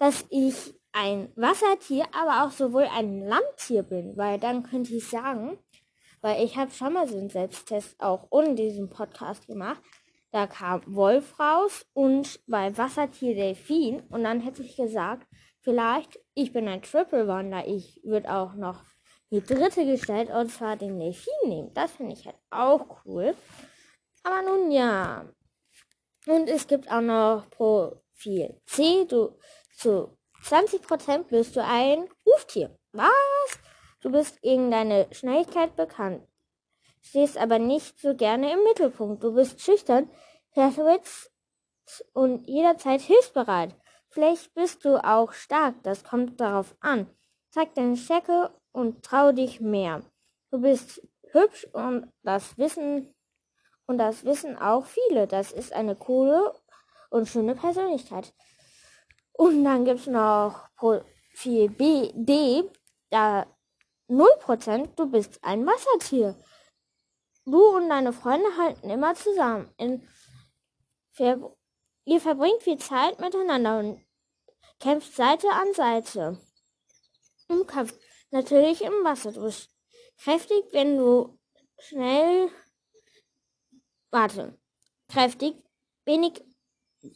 dass 0.00 0.24
ich 0.28 0.74
ein 0.90 1.30
Wassertier, 1.36 2.04
aber 2.12 2.44
auch 2.44 2.50
sowohl 2.50 2.88
ein 2.92 3.20
Landtier 3.20 3.84
bin, 3.84 4.16
weil 4.16 4.40
dann 4.40 4.64
könnte 4.64 4.92
ich 4.92 5.06
sagen, 5.06 5.56
weil 6.20 6.44
ich 6.44 6.56
habe 6.56 6.72
schon 6.72 6.94
mal 6.94 7.06
so 7.06 7.16
einen 7.16 7.30
Selbsttest 7.30 7.94
auch 8.00 8.26
ohne 8.30 8.56
diesen 8.56 8.90
Podcast 8.90 9.46
gemacht. 9.46 9.80
Da 10.32 10.48
kam 10.48 10.82
Wolf 10.84 11.38
raus 11.38 11.86
und 11.92 12.40
bei 12.48 12.76
Wassertier 12.76 13.36
Delfin 13.36 14.02
und 14.08 14.24
dann 14.24 14.40
hätte 14.40 14.64
ich 14.64 14.74
gesagt, 14.74 15.28
vielleicht 15.60 16.18
ich 16.34 16.52
bin 16.52 16.66
ein 16.66 16.82
Triple 16.82 17.28
Wander. 17.28 17.68
Ich 17.68 18.00
würde 18.02 18.34
auch 18.34 18.54
noch 18.54 18.82
die 19.30 19.44
dritte 19.44 19.86
Gestalt 19.86 20.28
und 20.28 20.50
zwar 20.50 20.76
den 20.76 20.98
Delfin 20.98 21.32
nehmen. 21.46 21.72
Das 21.72 21.92
finde 21.92 22.14
ich 22.14 22.26
halt 22.26 22.38
auch 22.50 23.04
cool. 23.04 23.36
Aber 24.22 24.42
nun 24.42 24.70
ja. 24.70 25.24
Und 26.26 26.48
es 26.48 26.66
gibt 26.66 26.90
auch 26.90 27.00
noch 27.00 27.48
Profil 27.50 28.60
C. 28.66 29.04
Du 29.06 29.38
zu 29.76 30.16
20% 30.44 31.24
bist 31.24 31.56
du 31.56 31.64
ein 31.64 32.08
Ruftier. 32.26 32.78
Was? 32.92 33.58
Du 34.00 34.10
bist 34.10 34.40
gegen 34.42 34.70
deine 34.70 35.06
Schnelligkeit 35.12 35.76
bekannt. 35.76 36.26
Stehst 37.02 37.38
aber 37.38 37.58
nicht 37.58 37.98
so 37.98 38.14
gerne 38.14 38.52
im 38.52 38.62
Mittelpunkt. 38.64 39.22
Du 39.22 39.34
bist 39.34 39.60
schüchtern, 39.60 40.10
verschwitzt 40.52 41.32
und 42.12 42.46
jederzeit 42.46 43.00
hilfsbereit. 43.00 43.74
Vielleicht 44.08 44.54
bist 44.54 44.84
du 44.84 45.02
auch 45.04 45.32
stark, 45.32 45.82
das 45.82 46.04
kommt 46.04 46.40
darauf 46.40 46.74
an. 46.80 47.06
Zeig 47.50 47.74
deine 47.74 47.96
Stärke 47.96 48.50
und 48.72 49.04
trau 49.04 49.32
dich 49.32 49.60
mehr. 49.60 50.02
Du 50.50 50.60
bist 50.60 51.00
hübsch 51.32 51.66
und 51.72 52.12
das 52.22 52.58
Wissen 52.58 53.14
und 53.90 53.98
das 53.98 54.24
wissen 54.24 54.56
auch 54.56 54.86
viele. 54.86 55.26
Das 55.26 55.50
ist 55.50 55.72
eine 55.72 55.96
coole 55.96 56.54
und 57.10 57.28
schöne 57.28 57.56
Persönlichkeit. 57.56 58.32
Und 59.32 59.64
dann 59.64 59.84
gibt 59.84 59.98
es 59.98 60.06
noch 60.06 60.68
Profil 60.76 61.70
B, 61.70 62.12
D, 62.14 62.70
da 63.10 63.46
0%, 64.08 64.94
du 64.94 65.10
bist 65.10 65.40
ein 65.42 65.66
Wassertier. 65.66 66.36
Du 67.44 67.60
und 67.76 67.88
deine 67.88 68.12
Freunde 68.12 68.46
halten 68.56 68.90
immer 68.90 69.16
zusammen. 69.16 69.74
In, 69.76 70.08
ver, 71.10 71.56
ihr 72.04 72.20
verbringt 72.20 72.62
viel 72.62 72.78
Zeit 72.78 73.18
miteinander 73.18 73.80
und 73.80 74.06
kämpft 74.78 75.16
Seite 75.16 75.48
an 75.50 75.74
Seite. 75.74 76.38
Im 77.48 77.66
Kampf. 77.66 77.92
Natürlich 78.30 78.82
im 78.82 79.02
Wasser. 79.02 79.32
Du 79.32 79.42
bist 79.42 79.68
kräftig, 80.22 80.62
wenn 80.70 80.96
du 80.96 81.36
schnell 81.80 82.50
warte, 84.10 84.58
kräftig, 85.08 85.54
wenig 86.04 86.42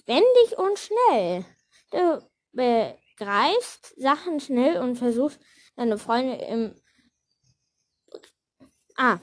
wendig 0.06 0.58
und 0.58 0.78
schnell. 0.78 1.44
Du 1.90 2.28
begreifst 2.52 3.94
Sachen 3.96 4.40
schnell 4.40 4.78
und 4.80 4.96
versuchst 4.96 5.40
deine 5.76 5.98
Freunde 5.98 6.36
im 6.44 6.80
Ah. 8.96 9.18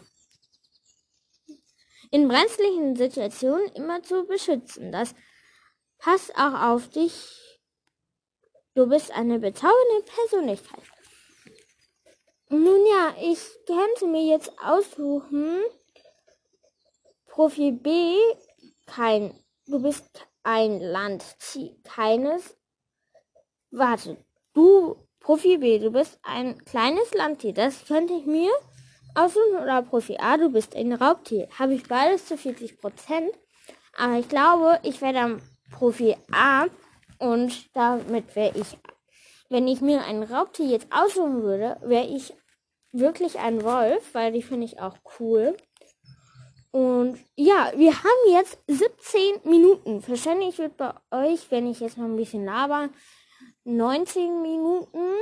In 2.12 2.27
brenzlichen 2.27 2.95
Situationen 2.95 3.69
immer 3.73 4.03
zu 4.03 4.25
beschützen. 4.25 4.91
Das 4.91 5.15
passt 5.97 6.36
auch 6.36 6.62
auf 6.62 6.89
dich. 6.89 7.57
Du 8.73 8.88
bist 8.88 9.12
eine 9.12 9.39
bezaubernde 9.39 10.03
Persönlichkeit. 10.05 10.84
Nun 12.49 12.86
ja, 12.86 13.15
ich 13.21 13.39
könnte 13.65 14.07
mir 14.07 14.25
jetzt 14.25 14.51
aussuchen, 14.62 15.62
Profi 17.41 17.71
B, 17.71 17.89
kein, 18.86 19.34
du 19.65 19.82
bist 19.82 20.27
ein 20.43 20.80
Land, 20.80 21.25
keines, 21.84 22.56
warte, 23.71 24.23
du, 24.54 24.95
Profi 25.19 25.58
B, 25.58 25.80
du 25.80 25.89
bist 25.89 26.19
ein 26.21 26.63
kleines 26.65 27.12
Landtier, 27.15 27.51
das 27.51 27.84
könnte 27.88 28.13
ich 28.13 28.27
mir 28.27 28.51
aussuchen, 29.15 29.58
oder 29.60 29.82
Profi 29.82 30.17
A, 30.19 30.38
du 30.38 30.51
bist 30.51 30.75
ein 30.75 30.93
Raubtier. 30.93 31.49
Habe 31.58 31.73
ich 31.73 31.88
beides 31.88 32.27
zu 32.27 32.38
40 32.38 32.80
Prozent, 32.80 33.32
aber 33.97 34.19
ich 34.19 34.30
glaube, 34.30 34.80
ich 34.84 35.01
wäre 35.01 35.13
dann 35.13 35.41
Profi 35.71 36.15
A 36.32 36.67
und 37.17 37.75
damit 37.75 38.36
wäre 38.36 38.56
ich, 38.56 38.77
wenn 39.49 39.67
ich 39.67 39.82
mir 39.82 40.04
ein 40.04 40.21
Raubtier 40.21 40.67
jetzt 40.67 40.89
aussuchen 40.91 41.41
würde, 41.41 41.77
wäre 41.82 42.06
ich 42.06 42.36
wirklich 42.91 43.39
ein 43.39 43.63
Wolf, 43.63 44.13
weil 44.13 44.32
die 44.32 44.43
finde 44.43 44.65
ich 44.65 44.80
auch 44.80 44.97
cool. 45.19 45.58
Und 46.71 47.19
ja, 47.36 47.71
wir 47.75 47.93
haben 47.93 48.31
jetzt 48.31 48.57
17 48.67 49.41
Minuten. 49.43 50.07
Wahrscheinlich 50.07 50.57
wird 50.57 50.77
bei 50.77 50.93
euch, 51.12 51.51
wenn 51.51 51.69
ich 51.69 51.81
jetzt 51.81 51.97
mal 51.97 52.05
ein 52.05 52.15
bisschen 52.15 52.45
laber, 52.45 52.89
19 53.65 54.41
Minuten 54.41 55.13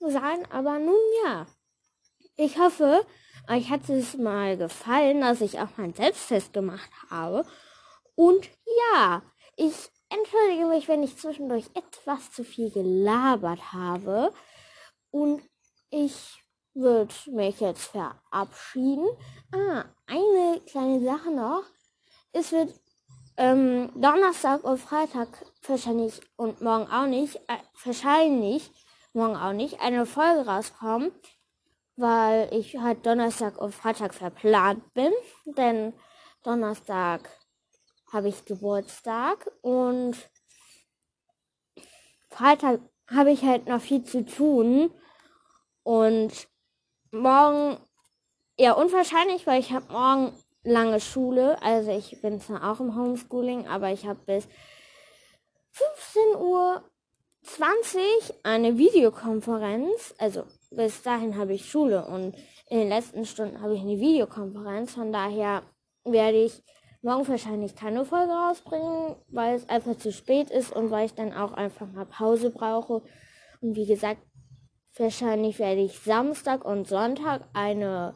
sein. 0.00 0.50
Aber 0.50 0.78
nun 0.78 1.00
ja. 1.24 1.46
Ich 2.36 2.58
hoffe, 2.58 3.04
euch 3.48 3.70
hat 3.70 3.88
es 3.88 4.16
mal 4.16 4.56
gefallen, 4.56 5.20
dass 5.20 5.40
ich 5.40 5.60
auch 5.60 5.76
meinen 5.76 5.94
Selbsttest 5.94 6.52
gemacht 6.52 6.90
habe. 7.10 7.46
Und 8.14 8.48
ja, 8.92 9.22
ich 9.56 9.90
entschuldige 10.08 10.66
mich, 10.66 10.88
wenn 10.88 11.02
ich 11.02 11.18
zwischendurch 11.18 11.66
etwas 11.74 12.32
zu 12.32 12.42
viel 12.42 12.70
gelabert 12.70 13.72
habe. 13.72 14.32
Und 15.10 15.42
ich 15.90 16.42
würde 16.74 17.14
mich 17.30 17.60
jetzt 17.60 17.84
verabschieden. 17.84 19.06
Ah, 19.52 19.84
eine 20.06 20.60
kleine 20.66 21.00
Sache 21.04 21.30
noch. 21.30 21.62
Es 22.32 22.52
wird 22.52 22.74
ähm, 23.36 23.90
Donnerstag 23.94 24.64
und 24.64 24.78
Freitag 24.78 25.28
wahrscheinlich 25.66 26.20
und 26.36 26.60
morgen 26.60 26.90
auch 26.90 27.06
nicht, 27.06 27.36
äh, 27.48 27.58
wahrscheinlich 27.84 28.70
morgen 29.12 29.36
auch 29.36 29.52
nicht, 29.52 29.80
eine 29.80 30.04
Folge 30.04 30.46
rauskommen, 30.48 31.12
weil 31.96 32.52
ich 32.52 32.76
halt 32.78 33.06
Donnerstag 33.06 33.58
und 33.58 33.74
Freitag 33.74 34.14
verplant 34.14 34.92
bin. 34.94 35.12
Denn 35.44 35.92
Donnerstag 36.42 37.28
habe 38.12 38.28
ich 38.28 38.44
Geburtstag 38.44 39.50
und 39.62 40.16
Freitag 42.30 42.80
habe 43.08 43.30
ich 43.30 43.42
halt 43.42 43.66
noch 43.66 43.80
viel 43.80 44.02
zu 44.02 44.24
tun 44.24 44.92
und 45.84 46.48
morgen 47.12 47.78
eher 48.56 48.76
unwahrscheinlich, 48.76 49.46
weil 49.46 49.60
ich 49.60 49.72
habe 49.72 49.92
morgen 49.92 50.32
lange 50.62 51.00
Schule. 51.00 51.60
Also 51.62 51.90
ich 51.90 52.20
bin 52.20 52.40
zwar 52.40 52.70
auch 52.70 52.80
im 52.80 52.96
Homeschooling, 52.96 53.66
aber 53.68 53.90
ich 53.92 54.06
habe 54.06 54.20
bis 54.26 54.48
15 55.70 56.40
Uhr 56.40 56.82
20 57.42 58.04
eine 58.42 58.76
Videokonferenz. 58.76 60.14
Also 60.18 60.44
bis 60.70 61.02
dahin 61.02 61.36
habe 61.36 61.54
ich 61.54 61.70
Schule 61.70 62.04
und 62.06 62.36
in 62.68 62.78
den 62.78 62.88
letzten 62.88 63.24
Stunden 63.24 63.60
habe 63.62 63.74
ich 63.74 63.80
eine 63.80 64.00
Videokonferenz. 64.00 64.94
Von 64.94 65.12
daher 65.12 65.62
werde 66.04 66.42
ich 66.42 66.62
morgen 67.02 67.28
wahrscheinlich 67.28 67.76
keine 67.76 68.04
Folge 68.04 68.32
rausbringen, 68.32 69.14
weil 69.28 69.54
es 69.54 69.68
einfach 69.68 69.96
zu 69.96 70.12
spät 70.12 70.50
ist 70.50 70.74
und 70.74 70.90
weil 70.90 71.06
ich 71.06 71.14
dann 71.14 71.32
auch 71.32 71.52
einfach 71.52 71.86
mal 71.86 72.06
Pause 72.06 72.50
brauche. 72.50 73.02
Und 73.60 73.76
wie 73.76 73.86
gesagt, 73.86 74.20
wahrscheinlich 74.96 75.58
werde 75.58 75.82
ich 75.82 76.00
Samstag 76.00 76.64
und 76.64 76.88
Sonntag 76.88 77.42
eine 77.52 78.14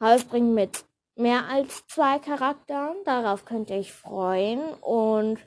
rausbringen 0.00 0.54
mit 0.54 0.84
mehr 1.16 1.48
als 1.48 1.86
zwei 1.86 2.18
Charakteren. 2.18 2.96
Darauf 3.04 3.44
könnt 3.44 3.70
ihr 3.70 3.76
euch 3.76 3.92
freuen. 3.92 4.74
Und 4.74 5.38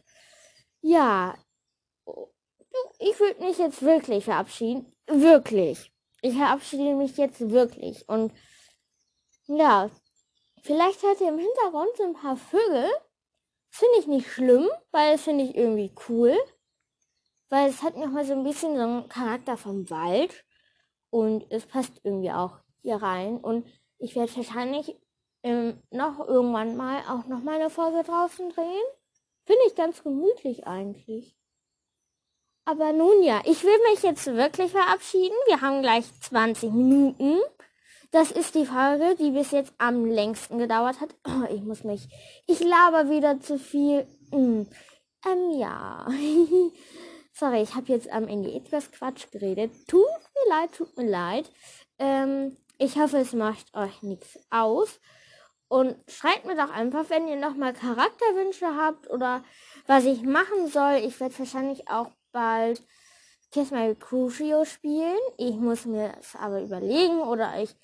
ja, 0.82 1.36
ich 3.00 3.20
würde 3.20 3.44
mich 3.44 3.58
jetzt 3.58 3.82
wirklich 3.82 4.26
verabschieden. 4.26 4.92
Wirklich. 5.08 5.92
Ich 6.22 6.36
verabschiede 6.36 6.96
mich 6.96 7.18
jetzt 7.18 7.50
wirklich. 7.50 8.08
Und 8.10 8.34
ja, 9.48 9.90
vielleicht 10.64 11.02
hört 11.04 11.22
ihr 11.22 11.30
im 11.30 11.40
Hintergrund 11.40 11.90
so 11.98 12.04
ein 12.04 12.14
paar 12.14 12.38
Vögel. 12.38 12.90
Das 13.72 13.80
finde 13.80 14.00
ich 14.00 14.08
nicht 14.08 14.32
schlimm, 14.32 14.68
weil 14.92 15.14
das 15.14 15.22
finde 15.22 15.46
ich 15.46 15.56
irgendwie 15.56 15.94
cool. 16.10 16.38
Weil 17.50 17.70
es 17.70 17.82
hat 17.82 17.96
nochmal 17.96 18.26
so 18.26 18.34
ein 18.34 18.44
bisschen 18.44 18.76
so 18.76 18.82
einen 18.82 19.10
Charakter 19.10 19.58
vom 19.58 19.90
Wald. 19.90 20.46
Und 21.10 21.50
es 21.52 21.66
passt 21.66 22.00
irgendwie 22.04 22.32
auch 22.32 22.60
hier 22.82 22.98
rein. 22.98 23.38
Und 23.38 23.66
ich 24.00 24.16
werde 24.16 24.36
wahrscheinlich 24.36 24.96
ähm, 25.44 25.82
noch 25.92 26.20
irgendwann 26.20 26.76
mal 26.76 27.02
auch 27.10 27.26
noch 27.28 27.44
mal 27.44 27.56
eine 27.56 27.70
Folge 27.70 28.04
draußen 28.04 28.50
drehen. 28.50 28.86
Finde 29.46 29.62
ich 29.68 29.76
ganz 29.76 30.04
gemütlich 30.04 30.68
eigentlich. 30.68 31.36
Aber 32.66 32.94
nun 32.94 33.24
ja, 33.24 33.42
ich 33.46 33.64
will 33.64 33.80
mich 33.92 34.04
jetzt 34.04 34.28
wirklich 34.28 34.72
verabschieden. 34.72 35.36
Wir 35.48 35.62
haben 35.62 35.82
gleich 35.82 36.06
20 36.22 36.72
Minuten. 36.72 37.40
Das 38.12 38.32
ist 38.32 38.56
die 38.56 38.66
Folge, 38.66 39.16
die 39.20 39.32
bis 39.32 39.52
jetzt 39.52 39.74
am 39.78 40.06
längsten 40.06 40.58
gedauert 40.58 41.00
hat. 41.00 41.16
Oh, 41.28 41.46
ich 41.54 41.62
muss 41.62 41.84
mich. 41.84 42.08
Ich 42.48 42.60
laber 42.60 43.10
wieder 43.10 43.40
zu 43.40 43.58
viel. 43.58 44.08
Hm. 44.32 44.68
Ähm, 45.26 45.60
ja. 45.60 46.08
Sorry, 47.34 47.62
ich 47.62 47.76
habe 47.76 47.88
jetzt 47.88 48.10
am 48.12 48.28
Ende 48.28 48.52
etwas 48.52 48.92
Quatsch 48.92 49.32
geredet. 49.32 49.72
Tut 49.88 50.04
mir 50.04 50.50
leid, 50.50 50.72
tut 50.74 50.98
mir 50.98 51.10
leid. 51.10 51.52
Ähm, 51.98 52.58
ich 52.80 52.98
hoffe, 52.98 53.18
es 53.18 53.34
macht 53.34 53.76
euch 53.76 54.02
nichts 54.02 54.40
aus. 54.50 55.00
Und 55.68 55.96
schreibt 56.08 56.46
mir 56.46 56.56
doch 56.56 56.72
einfach, 56.72 57.10
wenn 57.10 57.28
ihr 57.28 57.36
nochmal 57.36 57.74
Charakterwünsche 57.74 58.76
habt 58.76 59.08
oder 59.12 59.44
was 59.86 60.06
ich 60.06 60.24
machen 60.24 60.68
soll. 60.68 61.02
Ich 61.06 61.20
werde 61.20 61.38
wahrscheinlich 61.38 61.88
auch 61.90 62.10
bald 62.32 62.82
Kiss 63.52 63.70
My 63.70 63.94
Crucio 63.96 64.66
spielen. 64.66 65.20
Ich 65.38 65.56
muss 65.56 65.86
mir 65.86 66.14
das 66.16 66.36
aber 66.36 66.62
überlegen 66.62 67.20
oder 67.20 67.62
ich 67.62 67.76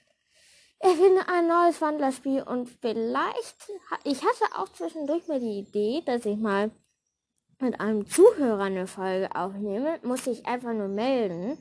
erfinde 0.79 1.27
ein 1.27 1.47
neues 1.47 1.79
Wandlerspiel 1.81 2.41
und 2.43 2.69
vielleicht, 2.69 3.71
ich 4.03 4.23
hatte 4.23 4.59
auch 4.59 4.69
zwischendurch 4.69 5.27
mal 5.27 5.39
die 5.39 5.59
Idee, 5.59 6.01
dass 6.05 6.25
ich 6.25 6.37
mal 6.37 6.71
mit 7.59 7.79
einem 7.79 8.07
Zuhörer 8.07 8.63
eine 8.63 8.87
Folge 8.87 9.35
aufnehme. 9.35 9.99
Muss 10.03 10.25
ich 10.25 10.45
einfach 10.45 10.73
nur 10.73 10.87
melden 10.87 11.57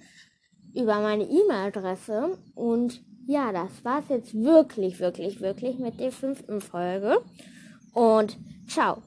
über 0.75 1.01
meine 1.01 1.25
E-Mail-Adresse 1.25 2.39
und 2.55 3.05
ja, 3.27 3.53
das 3.53 3.85
war's 3.85 4.05
jetzt 4.09 4.35
wirklich, 4.35 5.01
wirklich, 5.01 5.41
wirklich 5.41 5.79
mit 5.79 6.01
der 6.01 6.13
fünften 6.13 6.61
Folge. 6.61 7.19
Und 7.93 8.39
ciao. 8.67 9.03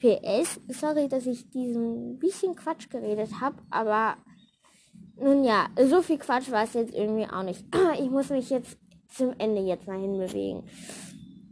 PS, 0.00 0.60
sorry, 0.68 1.08
dass 1.08 1.26
ich 1.26 1.50
diesen 1.50 2.18
bisschen 2.18 2.54
Quatsch 2.54 2.88
geredet 2.88 3.40
habe, 3.40 3.56
aber 3.70 4.16
nun 5.20 5.42
ja, 5.42 5.66
so 5.88 6.02
viel 6.02 6.18
Quatsch 6.18 6.50
war 6.52 6.62
es 6.62 6.74
jetzt 6.74 6.94
irgendwie 6.94 7.26
auch 7.26 7.42
nicht. 7.42 7.64
Ich 8.00 8.10
muss 8.10 8.30
mich 8.30 8.50
jetzt 8.50 8.78
zum 9.08 9.34
Ende 9.38 9.62
jetzt 9.62 9.86
mal 9.86 9.98
hinbewegen. 9.98 10.62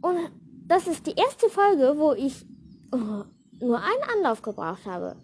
Und 0.01 0.17
das 0.67 0.87
ist 0.87 1.05
die 1.07 1.15
erste 1.15 1.49
Folge, 1.49 1.95
wo 1.97 2.13
ich 2.13 2.45
oh, 2.93 3.23
nur 3.59 3.77
einen 3.77 4.03
Anlauf 4.15 4.41
gebraucht 4.41 4.85
habe. 4.85 5.17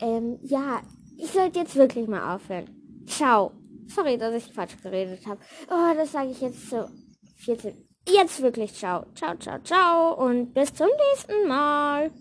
Ähm, 0.00 0.38
ja, 0.42 0.82
ich 1.16 1.30
sollte 1.30 1.60
jetzt 1.60 1.76
wirklich 1.76 2.06
mal 2.06 2.34
aufhören. 2.34 2.66
Ciao. 3.06 3.52
Sorry, 3.88 4.16
dass 4.16 4.34
ich 4.34 4.52
Quatsch 4.54 4.80
geredet 4.82 5.26
habe. 5.26 5.40
Oh, 5.68 5.94
das 5.96 6.12
sage 6.12 6.30
ich 6.30 6.40
jetzt 6.40 6.70
so 6.70 6.88
14. 7.36 7.74
Jetzt 8.08 8.42
wirklich 8.42 8.74
ciao. 8.74 9.06
Ciao, 9.14 9.36
ciao, 9.36 9.58
ciao 9.60 10.14
und 10.14 10.54
bis 10.54 10.72
zum 10.74 10.88
nächsten 10.88 11.48
Mal. 11.48 12.12